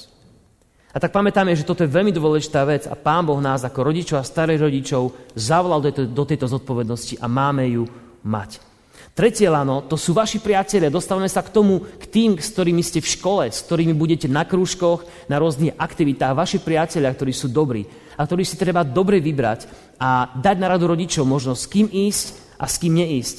A 0.92 1.00
tak 1.00 1.12
pamätáme, 1.12 1.56
že 1.56 1.64
toto 1.64 1.84
je 1.84 1.92
veľmi 1.92 2.12
dôležitá 2.12 2.68
vec 2.68 2.84
a 2.84 2.92
Pán 2.92 3.24
Boh 3.24 3.40
nás 3.40 3.64
ako 3.64 3.88
rodičov 3.92 4.20
a 4.20 4.28
starých 4.28 4.60
rodičov 4.60 5.32
zavolal 5.32 5.80
do 5.80 5.88
tejto, 5.88 6.04
do 6.04 6.24
tejto 6.28 6.46
zodpovednosti 6.52 7.16
a 7.16 7.28
máme 7.32 7.64
ju 7.64 7.88
mať. 8.28 8.71
Tretie 9.12 9.44
lano, 9.52 9.84
to 9.84 10.00
sú 10.00 10.16
vaši 10.16 10.40
priatelia. 10.40 10.88
Dostávame 10.88 11.28
sa 11.28 11.44
k 11.44 11.52
tomu, 11.52 11.84
k 11.84 12.04
tým, 12.08 12.30
s 12.40 12.48
ktorými 12.48 12.80
ste 12.80 13.04
v 13.04 13.12
škole, 13.12 13.44
s 13.44 13.60
ktorými 13.68 13.92
budete 13.92 14.24
na 14.24 14.48
krúžkoch, 14.48 15.04
na 15.28 15.36
rôznych 15.36 15.76
aktivitách. 15.76 16.32
Vaši 16.32 16.64
priatelia, 16.64 17.12
ktorí 17.12 17.32
sú 17.36 17.52
dobrí 17.52 17.84
a 18.16 18.24
ktorí 18.24 18.40
si 18.40 18.56
treba 18.56 18.80
dobre 18.80 19.20
vybrať 19.20 19.68
a 20.00 20.32
dať 20.32 20.56
na 20.56 20.68
radu 20.72 20.88
rodičov 20.88 21.28
možnosť, 21.28 21.60
s 21.60 21.70
kým 21.70 21.86
ísť 21.92 22.26
a 22.56 22.64
s 22.64 22.80
kým 22.80 22.94
neísť. 22.96 23.36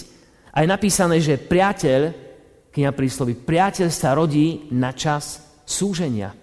A 0.54 0.62
je 0.62 0.70
napísané, 0.70 1.18
že 1.18 1.42
priateľ, 1.42 2.14
kniha 2.70 2.94
prísloví, 2.94 3.34
priateľ 3.34 3.90
sa 3.90 4.14
rodí 4.14 4.70
na 4.70 4.94
čas 4.94 5.42
súženia. 5.66 6.38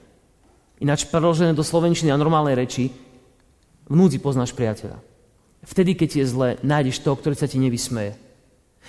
Ináč 0.83 1.07
preložené 1.07 1.55
do 1.55 1.62
slovenčiny 1.62 2.11
a 2.11 2.19
normálnej 2.19 2.59
reči, 2.59 2.90
v 3.90 3.95
núdzi 3.95 4.19
poznáš 4.19 4.55
priateľa. 4.55 4.99
Vtedy, 5.67 5.95
keď 5.95 6.11
je 6.23 6.25
zle, 6.26 6.49
nájdeš 6.67 7.02
toho, 7.02 7.14
ktorý 7.19 7.35
sa 7.38 7.50
ti 7.50 7.59
nevysmeje. 7.59 8.30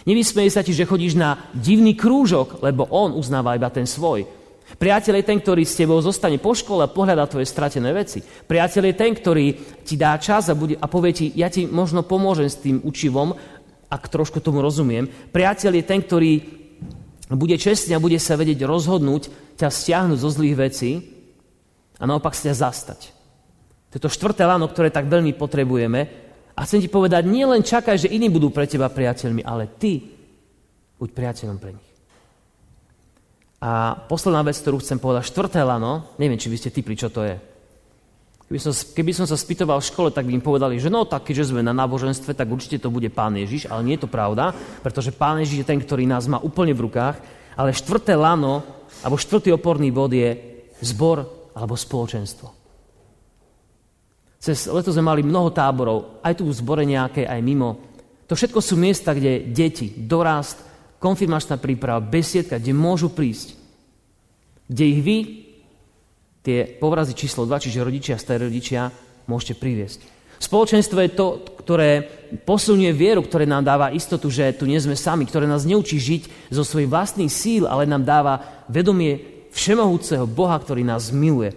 Nevysmeje 0.07 0.49
sa 0.49 0.65
ti, 0.65 0.73
že 0.73 0.87
chodíš 0.87 1.13
na 1.13 1.37
divný 1.53 1.93
krúžok, 1.93 2.63
lebo 2.65 2.89
on 2.89 3.13
uznáva 3.13 3.53
iba 3.53 3.69
ten 3.69 3.85
svoj. 3.85 4.25
Priateľ 4.71 5.19
je 5.19 5.27
ten, 5.27 5.37
ktorý 5.37 5.63
s 5.67 5.77
tebou 5.77 5.99
zostane 5.99 6.39
po 6.39 6.55
škole 6.55 6.81
a 6.81 6.89
pohľadá 6.89 7.27
tvoje 7.27 7.45
stratené 7.45 7.91
veci. 7.91 8.23
Priateľ 8.23 8.83
je 8.87 8.95
ten, 8.95 9.11
ktorý 9.11 9.45
ti 9.83 9.99
dá 9.99 10.15
čas 10.15 10.47
a, 10.47 10.55
bude, 10.55 10.79
a 10.79 10.85
povie 10.87 11.11
ti, 11.11 11.25
ja 11.35 11.51
ti 11.51 11.67
možno 11.67 12.07
pomôžem 12.07 12.47
s 12.47 12.61
tým 12.63 12.79
učivom, 12.81 13.35
ak 13.91 14.07
trošku 14.07 14.39
tomu 14.39 14.63
rozumiem. 14.63 15.05
Priateľ 15.05 15.71
je 15.75 15.83
ten, 15.83 15.99
ktorý 15.99 16.31
bude 17.35 17.55
čestný 17.59 17.95
a 17.95 18.03
bude 18.03 18.17
sa 18.19 18.39
vedieť 18.39 18.63
rozhodnúť, 18.63 19.55
ťa 19.59 19.67
stiahnuť 19.67 20.17
zo 20.19 20.29
zlých 20.31 20.55
vecí 20.55 20.91
a 21.99 22.07
naopak 22.07 22.31
sa 22.31 22.49
ťa 22.51 22.55
zastať. 22.55 22.99
To 23.91 23.93
je 23.99 24.03
to 24.07 24.15
štvrté 24.15 24.47
lano, 24.47 24.71
ktoré 24.71 24.87
tak 24.87 25.11
veľmi 25.11 25.35
potrebujeme. 25.35 26.30
A 26.55 26.67
chcem 26.67 26.83
ti 26.83 26.91
povedať, 26.91 27.27
nie 27.27 27.47
len 27.47 27.63
čakaj, 27.63 27.95
že 27.95 28.11
iní 28.11 28.27
budú 28.27 28.51
pre 28.51 28.67
teba 28.67 28.91
priateľmi, 28.91 29.41
ale 29.41 29.71
ty 29.79 30.03
buď 30.99 31.09
priateľom 31.15 31.57
pre 31.57 31.71
nich. 31.73 31.91
A 33.61 33.93
posledná 33.93 34.41
vec, 34.41 34.57
ktorú 34.57 34.81
chcem 34.81 34.97
povedať, 34.97 35.29
štvrté 35.29 35.61
lano, 35.61 36.09
neviem, 36.17 36.37
či 36.37 36.49
by 36.49 36.57
ste 36.57 36.73
typli, 36.73 36.97
čo 36.97 37.13
to 37.13 37.21
je. 37.21 37.37
Keby 38.51 38.59
som, 38.59 38.73
keby 38.73 39.11
som 39.15 39.25
sa 39.29 39.39
spýtoval 39.39 39.79
v 39.79 39.89
škole, 39.89 40.09
tak 40.11 40.27
by 40.27 40.35
im 40.35 40.43
povedali, 40.43 40.75
že 40.75 40.91
no 40.91 41.07
tak, 41.07 41.29
keďže 41.29 41.55
sme 41.55 41.63
na 41.63 41.71
náboženstve, 41.71 42.35
tak 42.35 42.51
určite 42.51 42.83
to 42.83 42.91
bude 42.91 43.07
Pán 43.13 43.37
Ježiš, 43.37 43.71
ale 43.71 43.85
nie 43.87 43.95
je 43.95 44.03
to 44.03 44.11
pravda, 44.11 44.51
pretože 44.83 45.15
Pán 45.15 45.39
Ježiš 45.39 45.63
je 45.63 45.69
ten, 45.71 45.79
ktorý 45.79 46.03
nás 46.03 46.27
má 46.27 46.35
úplne 46.41 46.75
v 46.75 46.83
rukách, 46.89 47.21
ale 47.55 47.71
štvrté 47.71 48.11
lano, 48.17 48.59
alebo 49.05 49.15
štvrtý 49.15 49.55
oporný 49.55 49.87
bod 49.93 50.11
je 50.11 50.35
zbor 50.83 51.23
alebo 51.55 51.79
spoločenstvo. 51.79 52.60
Cez 54.41 54.65
leto 54.65 54.89
sme 54.89 55.05
mali 55.05 55.21
mnoho 55.21 55.53
táborov, 55.53 56.17
aj 56.25 56.41
tu 56.41 56.49
v 56.49 56.57
zbore 56.57 56.81
nejaké, 56.81 57.29
aj 57.29 57.45
mimo. 57.45 57.77
To 58.25 58.33
všetko 58.33 58.57
sú 58.57 58.73
miesta, 58.73 59.13
kde 59.13 59.45
deti, 59.53 59.93
dorast, 59.93 60.57
konfirmačná 60.97 61.61
príprava, 61.61 62.01
besiedka, 62.01 62.57
kde 62.57 62.73
môžu 62.73 63.13
prísť. 63.13 63.53
Kde 64.65 64.83
ich 64.89 65.01
vy, 65.05 65.17
tie 66.41 66.65
povrazy 66.65 67.13
číslo 67.13 67.45
2, 67.45 67.53
čiže 67.69 67.85
rodičia 67.85 68.17
starí 68.17 68.49
rodičia, 68.49 68.89
môžete 69.29 69.61
priviesť. 69.61 69.99
Spoločenstvo 70.41 70.97
je 71.05 71.11
to, 71.13 71.27
ktoré 71.61 72.01
posilňuje 72.41 72.93
vieru, 72.97 73.21
ktoré 73.21 73.45
nám 73.45 73.61
dáva 73.61 73.93
istotu, 73.93 74.33
že 74.33 74.57
tu 74.57 74.65
nie 74.65 74.81
sme 74.81 74.97
sami, 74.97 75.29
ktoré 75.29 75.45
nás 75.45 75.69
neučí 75.69 76.01
žiť 76.01 76.49
zo 76.49 76.65
svojich 76.65 76.89
vlastných 76.89 77.29
síl, 77.29 77.69
ale 77.69 77.85
nám 77.85 78.01
dáva 78.01 78.65
vedomie 78.65 79.45
všemohúceho 79.53 80.25
Boha, 80.25 80.57
ktorý 80.57 80.81
nás 80.81 81.13
miluje. 81.13 81.53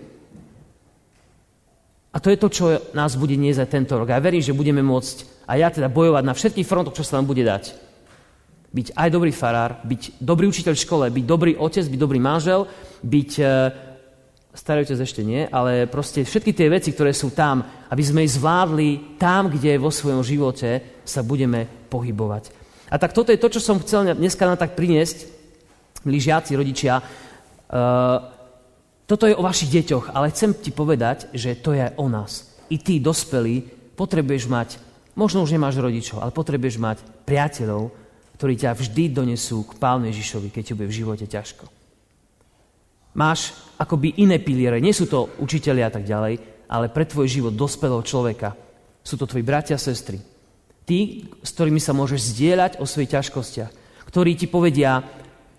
A 2.14 2.22
to 2.22 2.30
je 2.30 2.38
to, 2.38 2.48
čo 2.48 2.64
nás 2.94 3.18
bude 3.18 3.34
niesť 3.34 3.66
aj 3.66 3.72
tento 3.74 3.98
rok. 3.98 4.14
A 4.14 4.16
ja 4.16 4.22
verím, 4.22 4.38
že 4.38 4.54
budeme 4.54 4.86
môcť 4.86 5.34
aj 5.50 5.58
ja 5.58 5.68
teda 5.68 5.90
bojovať 5.90 6.22
na 6.24 6.32
všetkých 6.32 6.68
frontoch, 6.68 6.94
čo 6.94 7.02
sa 7.02 7.18
nám 7.18 7.26
bude 7.26 7.42
dať 7.42 7.84
byť 8.74 8.98
aj 8.98 9.08
dobrý 9.14 9.30
farár, 9.30 9.78
byť 9.86 10.18
dobrý 10.18 10.50
učiteľ 10.50 10.74
v 10.74 10.82
škole, 10.82 11.04
byť 11.06 11.24
dobrý 11.24 11.52
otec, 11.54 11.86
byť 11.86 12.00
dobrý 12.00 12.18
manžel, 12.18 12.66
byť 13.06 13.30
e, 13.38 13.44
starý 14.50 14.82
otec 14.82 14.98
ešte 14.98 15.22
nie, 15.22 15.46
ale 15.46 15.86
proste 15.86 16.26
všetky 16.26 16.50
tie 16.50 16.66
veci, 16.66 16.90
ktoré 16.90 17.14
sú 17.14 17.30
tam, 17.30 17.62
aby 17.86 18.02
sme 18.02 18.26
ich 18.26 18.34
zvládli 18.34 19.14
tam, 19.14 19.46
kde 19.46 19.78
vo 19.78 19.94
svojom 19.94 20.26
živote 20.26 20.82
sa 21.06 21.22
budeme 21.22 21.70
pohybovať. 21.86 22.50
A 22.90 22.98
tak 22.98 23.14
toto 23.14 23.30
je 23.30 23.38
to, 23.38 23.46
čo 23.46 23.62
som 23.62 23.78
chcel 23.78 24.10
dneska 24.10 24.42
na 24.42 24.58
tak 24.58 24.74
priniesť, 24.74 25.30
milí 26.02 26.18
žiaci, 26.18 26.58
rodičia. 26.58 26.98
E, 26.98 27.02
toto 29.04 29.28
je 29.28 29.36
o 29.36 29.44
vašich 29.44 29.68
deťoch, 29.68 30.16
ale 30.16 30.32
chcem 30.32 30.56
ti 30.56 30.72
povedať, 30.72 31.28
že 31.36 31.60
to 31.60 31.76
je 31.76 31.92
o 32.00 32.06
nás. 32.08 32.48
I 32.72 32.80
ty, 32.80 32.96
dospelí, 32.96 33.60
potrebuješ 33.94 34.48
mať, 34.48 34.68
možno 35.12 35.44
už 35.44 35.52
nemáš 35.52 35.76
rodičov, 35.76 36.24
ale 36.24 36.32
potrebuješ 36.32 36.80
mať 36.80 36.98
priateľov, 37.28 37.92
ktorí 38.40 38.54
ťa 38.56 38.72
vždy 38.74 39.04
donesú 39.12 39.62
k 39.68 39.76
Pánu 39.76 40.08
Ježišovi, 40.08 40.48
keď 40.48 40.62
ti 40.64 40.72
bude 40.72 40.88
v 40.88 40.98
živote 41.04 41.26
ťažko. 41.28 41.68
Máš 43.14 43.54
akoby 43.78 44.18
iné 44.24 44.42
piliere, 44.42 44.82
nie 44.82 44.90
sú 44.90 45.06
to 45.06 45.30
učiteľi 45.38 45.86
a 45.86 45.90
tak 45.92 46.02
ďalej, 46.02 46.66
ale 46.66 46.90
pre 46.90 47.06
tvoj 47.06 47.30
život 47.30 47.54
dospelého 47.54 48.02
človeka 48.02 48.58
sú 49.04 49.14
to 49.20 49.28
tvoji 49.28 49.44
bratia 49.46 49.78
a 49.78 49.84
sestry. 49.84 50.18
Tí, 50.84 51.28
s 51.44 51.54
ktorými 51.54 51.78
sa 51.78 51.94
môžeš 51.94 52.34
zdieľať 52.34 52.72
o 52.80 52.88
svojich 52.88 53.14
ťažkostiach, 53.14 53.70
ktorí 54.10 54.34
ti 54.34 54.50
povedia, 54.50 54.98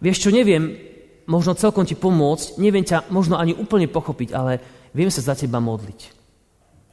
vieš 0.02 0.28
čo, 0.28 0.30
neviem, 0.36 0.95
možno 1.26 1.58
celkom 1.58 1.86
ti 1.86 1.98
pomôcť, 1.98 2.58
neviem 2.62 2.86
ťa 2.86 3.10
možno 3.10 3.38
ani 3.38 3.58
úplne 3.58 3.90
pochopiť, 3.90 4.30
ale 4.34 4.62
viem 4.94 5.10
sa 5.10 5.22
za 5.22 5.34
teba 5.38 5.62
modliť. 5.62 6.14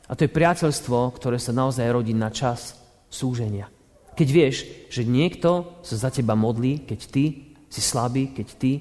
A 0.08 0.16
to 0.18 0.28
je 0.28 0.34
priateľstvo, 0.34 1.16
ktoré 1.16 1.40
sa 1.40 1.56
naozaj 1.56 1.88
rodí 1.88 2.12
na 2.12 2.28
čas 2.28 2.76
súženia. 3.08 3.72
Keď 4.12 4.28
vieš, 4.28 4.68
že 4.92 5.08
niekto 5.08 5.80
sa 5.80 5.96
za 5.96 6.10
teba 6.12 6.36
modlí, 6.36 6.84
keď 6.84 7.00
ty 7.08 7.24
si 7.72 7.80
slabý, 7.80 8.28
keď 8.36 8.46
ty 8.60 8.72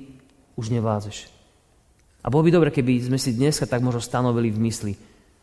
už 0.59 0.75
nevlázeš. 0.75 1.31
A 2.21 2.27
bolo 2.27 2.43
by 2.45 2.51
dobre, 2.51 2.69
keby 2.69 3.07
sme 3.07 3.15
si 3.15 3.31
dneska 3.31 3.63
tak 3.63 3.79
možno 3.79 4.03
stanovili 4.03 4.51
v 4.51 4.59
mysli, 4.67 4.93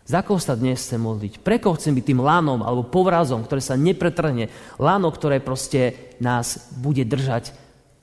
za 0.09 0.25
koho 0.25 0.41
sa 0.41 0.57
dnes 0.57 0.81
chcem 0.81 1.05
modliť? 1.05 1.45
Pre 1.45 1.61
koho 1.61 1.77
chcem 1.77 1.93
byť 1.93 2.05
tým 2.05 2.25
lánom 2.25 2.65
alebo 2.65 2.89
povrazom, 2.89 3.45
ktoré 3.45 3.61
sa 3.61 3.77
nepretrhne? 3.77 4.49
Láno, 4.81 5.13
ktoré 5.13 5.37
proste 5.37 6.17
nás 6.17 6.73
bude 6.81 7.05
držať 7.05 7.53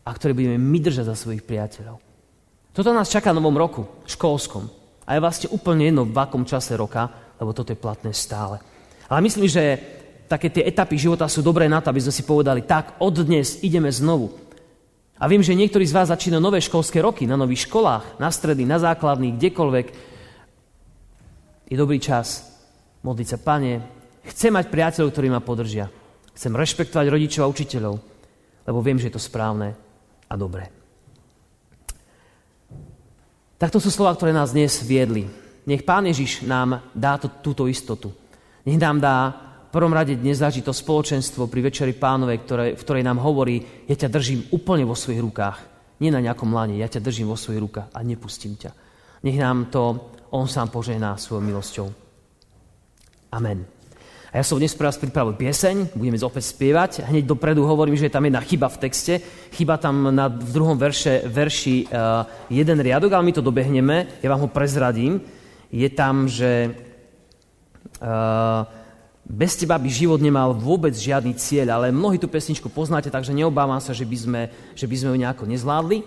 a 0.06 0.10
ktoré 0.14 0.38
budeme 0.38 0.62
my 0.62 0.78
držať 0.78 1.10
za 1.10 1.18
svojich 1.18 1.42
priateľov. 1.42 1.98
Toto 2.70 2.94
nás 2.94 3.10
čaká 3.10 3.34
v 3.34 3.42
novom 3.42 3.58
roku, 3.58 3.90
školskom. 4.06 4.70
A 5.10 5.18
je 5.18 5.24
vlastne 5.24 5.48
úplne 5.50 5.90
jedno 5.90 6.06
v 6.06 6.18
akom 6.18 6.46
čase 6.46 6.78
roka, 6.78 7.10
lebo 7.42 7.56
toto 7.56 7.74
je 7.74 7.80
platné 7.80 8.14
stále. 8.14 8.62
Ale 9.10 9.26
myslím, 9.26 9.50
že 9.50 9.80
také 10.30 10.50
tie 10.50 10.66
etapy 10.66 10.98
života 10.98 11.30
sú 11.30 11.42
dobré 11.42 11.66
na 11.66 11.82
to, 11.82 11.90
aby 11.90 12.02
sme 12.02 12.14
si 12.14 12.24
povedali, 12.26 12.66
tak 12.66 13.02
od 13.02 13.16
dnes 13.22 13.62
ideme 13.66 13.90
znovu. 13.90 14.34
A 15.16 15.32
viem, 15.32 15.40
že 15.40 15.56
niektorí 15.56 15.88
z 15.88 15.96
vás 15.96 16.12
začínajú 16.12 16.42
nové 16.44 16.60
školské 16.60 17.00
roky 17.00 17.24
na 17.24 17.40
nových 17.40 17.72
školách, 17.72 18.20
na 18.20 18.28
stredy, 18.28 18.68
na 18.68 18.76
základných, 18.82 19.40
kdekoľvek. 19.40 19.88
Je 21.72 21.76
dobrý 21.80 21.98
čas 22.04 22.44
modliť 23.00 23.28
sa, 23.30 23.38
Pane, 23.40 23.74
chcem 24.28 24.52
mať 24.52 24.68
priateľov, 24.68 25.14
ktorí 25.16 25.28
ma 25.32 25.40
podržia. 25.40 25.88
Chcem 26.36 26.52
rešpektovať 26.52 27.08
rodičov 27.08 27.48
a 27.48 27.52
učiteľov, 27.54 27.96
lebo 28.68 28.80
viem, 28.84 29.00
že 29.00 29.08
je 29.08 29.16
to 29.16 29.24
správne 29.24 29.85
a 30.36 30.38
dobré. 30.38 30.68
Takto 33.56 33.80
sú 33.80 33.88
slova, 33.88 34.12
ktoré 34.20 34.36
nás 34.36 34.52
dnes 34.52 34.84
viedli. 34.84 35.24
Nech 35.64 35.88
Pán 35.88 36.04
Ježiš 36.12 36.44
nám 36.44 36.92
dá 36.92 37.16
to, 37.16 37.32
túto 37.40 37.72
istotu. 37.72 38.12
Nech 38.68 38.76
nám 38.76 39.00
dá 39.00 39.18
prvom 39.76 39.92
rade 39.92 40.16
dnes 40.16 40.40
zažiť 40.40 40.64
to 40.64 40.72
spoločenstvo 40.72 41.52
pri 41.52 41.68
Večeri 41.68 41.92
pánovej, 41.92 42.48
ktoré, 42.48 42.66
v 42.80 42.84
ktorej 42.88 43.04
nám 43.04 43.20
hovorí, 43.20 43.60
ja 43.92 44.00
ťa 44.00 44.08
držím 44.08 44.48
úplne 44.56 44.88
vo 44.88 44.96
svojich 44.96 45.20
rukách. 45.20 45.58
Nie 46.00 46.16
na 46.16 46.24
nejakom 46.24 46.48
lane, 46.56 46.80
ja 46.80 46.88
ťa 46.88 47.04
držím 47.04 47.28
vo 47.28 47.36
svojich 47.36 47.60
rukách 47.60 47.92
a 47.92 48.00
nepustím 48.00 48.56
ťa. 48.56 48.72
Nech 49.28 49.36
nám 49.36 49.68
to 49.68 50.16
On 50.32 50.48
sám 50.48 50.72
požehná 50.72 51.20
svojou 51.20 51.44
milosťou. 51.44 51.88
Amen. 53.36 53.75
A 54.36 54.44
ja 54.44 54.52
som 54.52 54.60
dnes 54.60 54.76
pre 54.76 54.84
vás 54.84 55.00
pripravil 55.00 55.32
pieseň, 55.40 55.96
budeme 55.96 56.20
opäť 56.20 56.52
spievať. 56.52 57.08
Hneď 57.08 57.24
dopredu 57.24 57.64
hovorím, 57.64 57.96
že 57.96 58.12
je 58.12 58.16
tam 58.20 58.28
jedna 58.28 58.44
chyba 58.44 58.68
v 58.68 58.84
texte. 58.84 59.24
Chyba 59.56 59.80
tam 59.80 60.12
na, 60.12 60.28
v 60.28 60.52
druhom 60.52 60.76
verše, 60.76 61.24
verši 61.24 61.88
uh, 61.88 62.28
jeden 62.52 62.76
riadok, 62.84 63.16
ale 63.16 63.24
my 63.24 63.32
to 63.32 63.40
dobehneme, 63.40 64.20
ja 64.20 64.28
vám 64.28 64.44
ho 64.44 64.52
prezradím. 64.52 65.24
Je 65.72 65.88
tam, 65.88 66.28
že 66.28 66.76
uh, 68.04 68.68
bez 69.24 69.56
teba 69.56 69.80
by 69.80 69.88
život 69.88 70.20
nemal 70.20 70.52
vôbec 70.52 70.92
žiadny 70.92 71.32
cieľ, 71.40 71.80
ale 71.80 71.96
mnohí 71.96 72.20
tú 72.20 72.28
pesničku 72.28 72.68
poznáte, 72.68 73.08
takže 73.08 73.32
neobávam 73.32 73.80
sa, 73.80 73.96
že 73.96 74.04
by 74.04 74.18
sme, 74.20 74.42
že 74.76 74.84
by 74.84 74.96
sme 75.00 75.10
ju 75.16 75.18
nejako 75.24 75.48
nezvládli. 75.48 76.04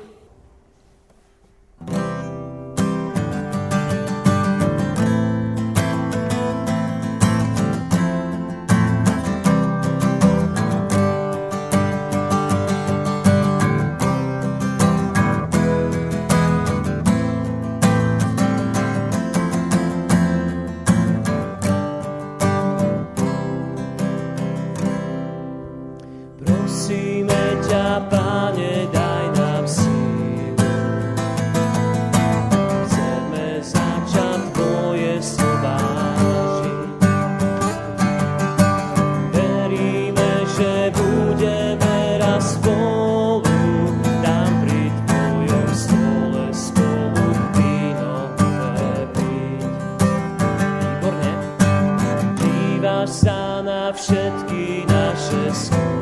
nasza 52.98 53.62
na 53.62 53.92
wszystkie 53.92 54.86
nasze 54.86 55.54
są. 55.54 55.97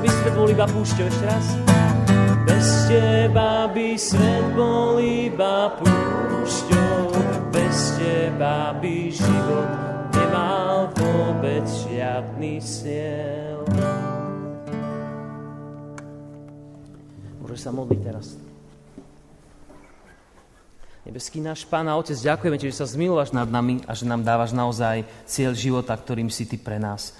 Teba 0.00 0.08
by 0.08 0.08
svet 0.16 0.34
bol 0.34 0.48
iba 0.48 0.64
púšťou, 0.64 1.06
ešte 1.12 1.24
raz. 1.28 1.46
Bez 2.48 2.66
teba 2.88 3.68
by 3.68 3.88
svet 4.00 4.46
bol 4.56 4.96
iba 4.96 5.56
púšťou, 5.76 6.96
bez 7.52 7.76
teba 8.00 8.72
by 8.80 8.96
život 9.12 9.68
nemal 10.16 10.88
vôbec 10.96 11.64
žiadny 11.84 12.64
cieľ. 12.64 13.60
Môžeš 17.44 17.60
sa 17.60 17.70
modliť 17.74 18.00
teraz. 18.00 18.40
Nebeský 21.04 21.44
náš 21.44 21.64
Pán 21.68 21.88
a 21.88 21.96
Otec, 21.96 22.16
ďakujeme 22.16 22.56
Ti, 22.56 22.72
že 22.72 22.80
sa 22.80 22.88
zmilovaš 22.88 23.36
nad 23.36 23.48
nami 23.48 23.84
a 23.84 23.92
že 23.92 24.08
nám 24.08 24.24
dávaš 24.24 24.56
naozaj 24.56 25.04
cieľ 25.28 25.52
života, 25.52 25.92
ktorým 25.92 26.32
si 26.32 26.48
Ty 26.48 26.56
pre 26.60 26.80
nás. 26.80 27.16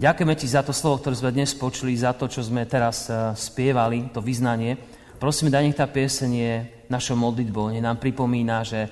Ďakujeme 0.00 0.32
Ti 0.32 0.48
za 0.48 0.64
to 0.64 0.72
slovo, 0.72 0.96
ktoré 0.96 1.12
sme 1.12 1.36
dnes 1.36 1.52
počuli, 1.52 1.92
za 1.92 2.16
to, 2.16 2.24
čo 2.24 2.40
sme 2.40 2.64
teraz 2.64 3.12
uh, 3.12 3.36
spievali, 3.36 4.08
to 4.08 4.24
vyznanie. 4.24 4.80
Prosíme, 5.20 5.52
daj 5.52 5.60
nech 5.60 5.76
tá 5.76 5.84
pieseň 5.84 6.30
je 6.32 6.54
našou 6.88 7.20
modlitbou, 7.20 7.68
nech 7.68 7.84
nám 7.84 8.00
pripomína, 8.00 8.64
že 8.64 8.88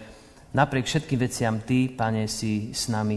napriek 0.52 0.84
všetkým 0.84 1.16
veciam 1.16 1.64
Ty, 1.64 1.96
Pane, 1.96 2.28
si 2.28 2.76
s 2.76 2.92
nami. 2.92 3.16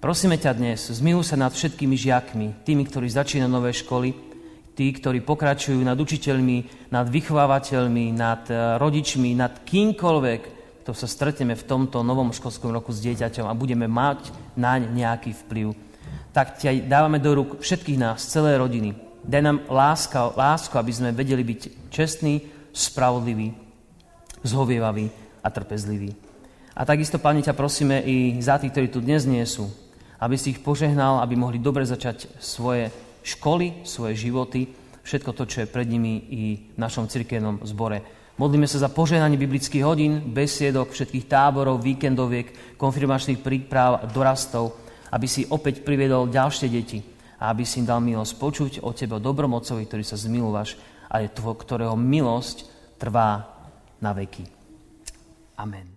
Prosíme 0.00 0.40
ťa 0.40 0.56
dnes, 0.56 0.88
zmiluj 0.88 1.28
sa 1.28 1.36
nad 1.36 1.52
všetkými 1.52 1.92
žiakmi, 1.92 2.64
tými, 2.64 2.88
ktorí 2.88 3.04
začínajú 3.04 3.52
nové 3.52 3.76
školy, 3.76 4.16
tí, 4.72 4.88
ktorí 4.96 5.20
pokračujú 5.20 5.84
nad 5.84 6.00
učiteľmi, 6.00 6.88
nad 6.88 7.04
vychovávateľmi, 7.04 8.16
nad 8.16 8.48
eh, 8.48 8.80
rodičmi, 8.80 9.36
nad 9.36 9.60
kýmkoľvek, 9.60 10.40
kto 10.88 10.92
sa 10.96 11.04
stretneme 11.04 11.52
v 11.52 11.66
tomto 11.68 12.00
novom 12.00 12.32
školskom 12.32 12.72
roku 12.72 12.96
s 12.96 13.04
dieťaťom 13.04 13.44
a 13.44 13.52
budeme 13.52 13.84
mať 13.84 14.32
naň 14.56 14.88
nejaký 14.96 15.36
vplyv. 15.44 15.85
Tak 16.32 16.60
ťa 16.60 16.84
dávame 16.84 17.16
do 17.16 17.32
rúk 17.32 17.50
všetkých 17.64 17.98
nás, 18.00 18.28
celé 18.28 18.60
rodiny. 18.60 18.92
Daj 19.26 19.42
nám 19.42 19.58
láska, 19.66 20.36
lásku, 20.36 20.74
aby 20.78 20.92
sme 20.92 21.16
vedeli 21.16 21.42
byť 21.42 21.90
čestní, 21.90 22.46
spravodliví, 22.76 23.56
zhovievaví 24.44 25.10
a 25.40 25.48
trpezliví. 25.48 26.14
A 26.76 26.84
takisto, 26.84 27.16
Pane, 27.16 27.40
ťa 27.40 27.56
prosíme 27.56 28.04
i 28.04 28.36
za 28.38 28.60
tých, 28.60 28.70
ktorí 28.70 28.86
tu 28.92 29.00
dnes 29.00 29.24
nie 29.24 29.40
sú, 29.48 29.72
aby 30.20 30.36
si 30.36 30.52
ich 30.52 30.60
požehnal, 30.60 31.24
aby 31.24 31.32
mohli 31.32 31.56
dobre 31.56 31.88
začať 31.88 32.28
svoje 32.36 32.92
školy, 33.24 33.82
svoje 33.88 34.28
životy, 34.28 34.68
všetko 35.00 35.30
to, 35.32 35.44
čo 35.48 35.58
je 35.64 35.72
pred 35.72 35.88
nimi 35.88 36.20
i 36.28 36.42
v 36.76 36.78
našom 36.78 37.08
cirkevnom 37.08 37.64
zbore. 37.64 38.04
Modlíme 38.36 38.68
sa 38.68 38.76
za 38.76 38.92
požehnanie 38.92 39.40
biblických 39.40 39.80
hodín, 39.80 40.20
besiedok, 40.36 40.92
všetkých 40.92 41.24
táborov, 41.24 41.80
víkendoviek, 41.80 42.76
konfirmačných 42.76 43.40
príprav, 43.40 44.04
dorastov, 44.12 44.76
aby 45.16 45.24
si 45.24 45.48
opäť 45.48 45.80
priviedol 45.80 46.28
ďalšie 46.28 46.68
deti 46.68 47.00
a 47.40 47.48
aby 47.48 47.64
si 47.64 47.80
im 47.80 47.88
dal 47.88 48.04
milosť 48.04 48.32
počuť 48.36 48.72
o 48.84 48.92
Tebe, 48.92 49.16
o 49.16 49.24
dobrom 49.24 49.56
Otcovi, 49.56 49.88
ktorý 49.88 50.04
sa 50.04 50.20
zmilúvaš 50.20 50.76
a 51.08 51.24
je 51.24 51.32
tvo, 51.32 51.56
ktorého 51.56 51.96
milosť 51.96 52.68
trvá 53.00 53.48
na 54.04 54.12
veky. 54.12 54.44
Amen. 55.56 55.96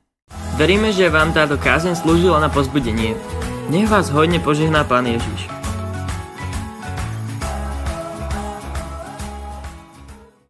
Veríme, 0.56 0.96
že 0.96 1.12
vám 1.12 1.36
táto 1.36 1.60
kázeň 1.60 2.00
slúžila 2.00 2.40
na 2.40 2.48
pozbudenie. 2.48 3.20
Nech 3.68 3.92
vás 3.92 4.08
hodne 4.08 4.40
požehná 4.40 4.88
Pán 4.88 5.04
Ježiš. 5.04 5.59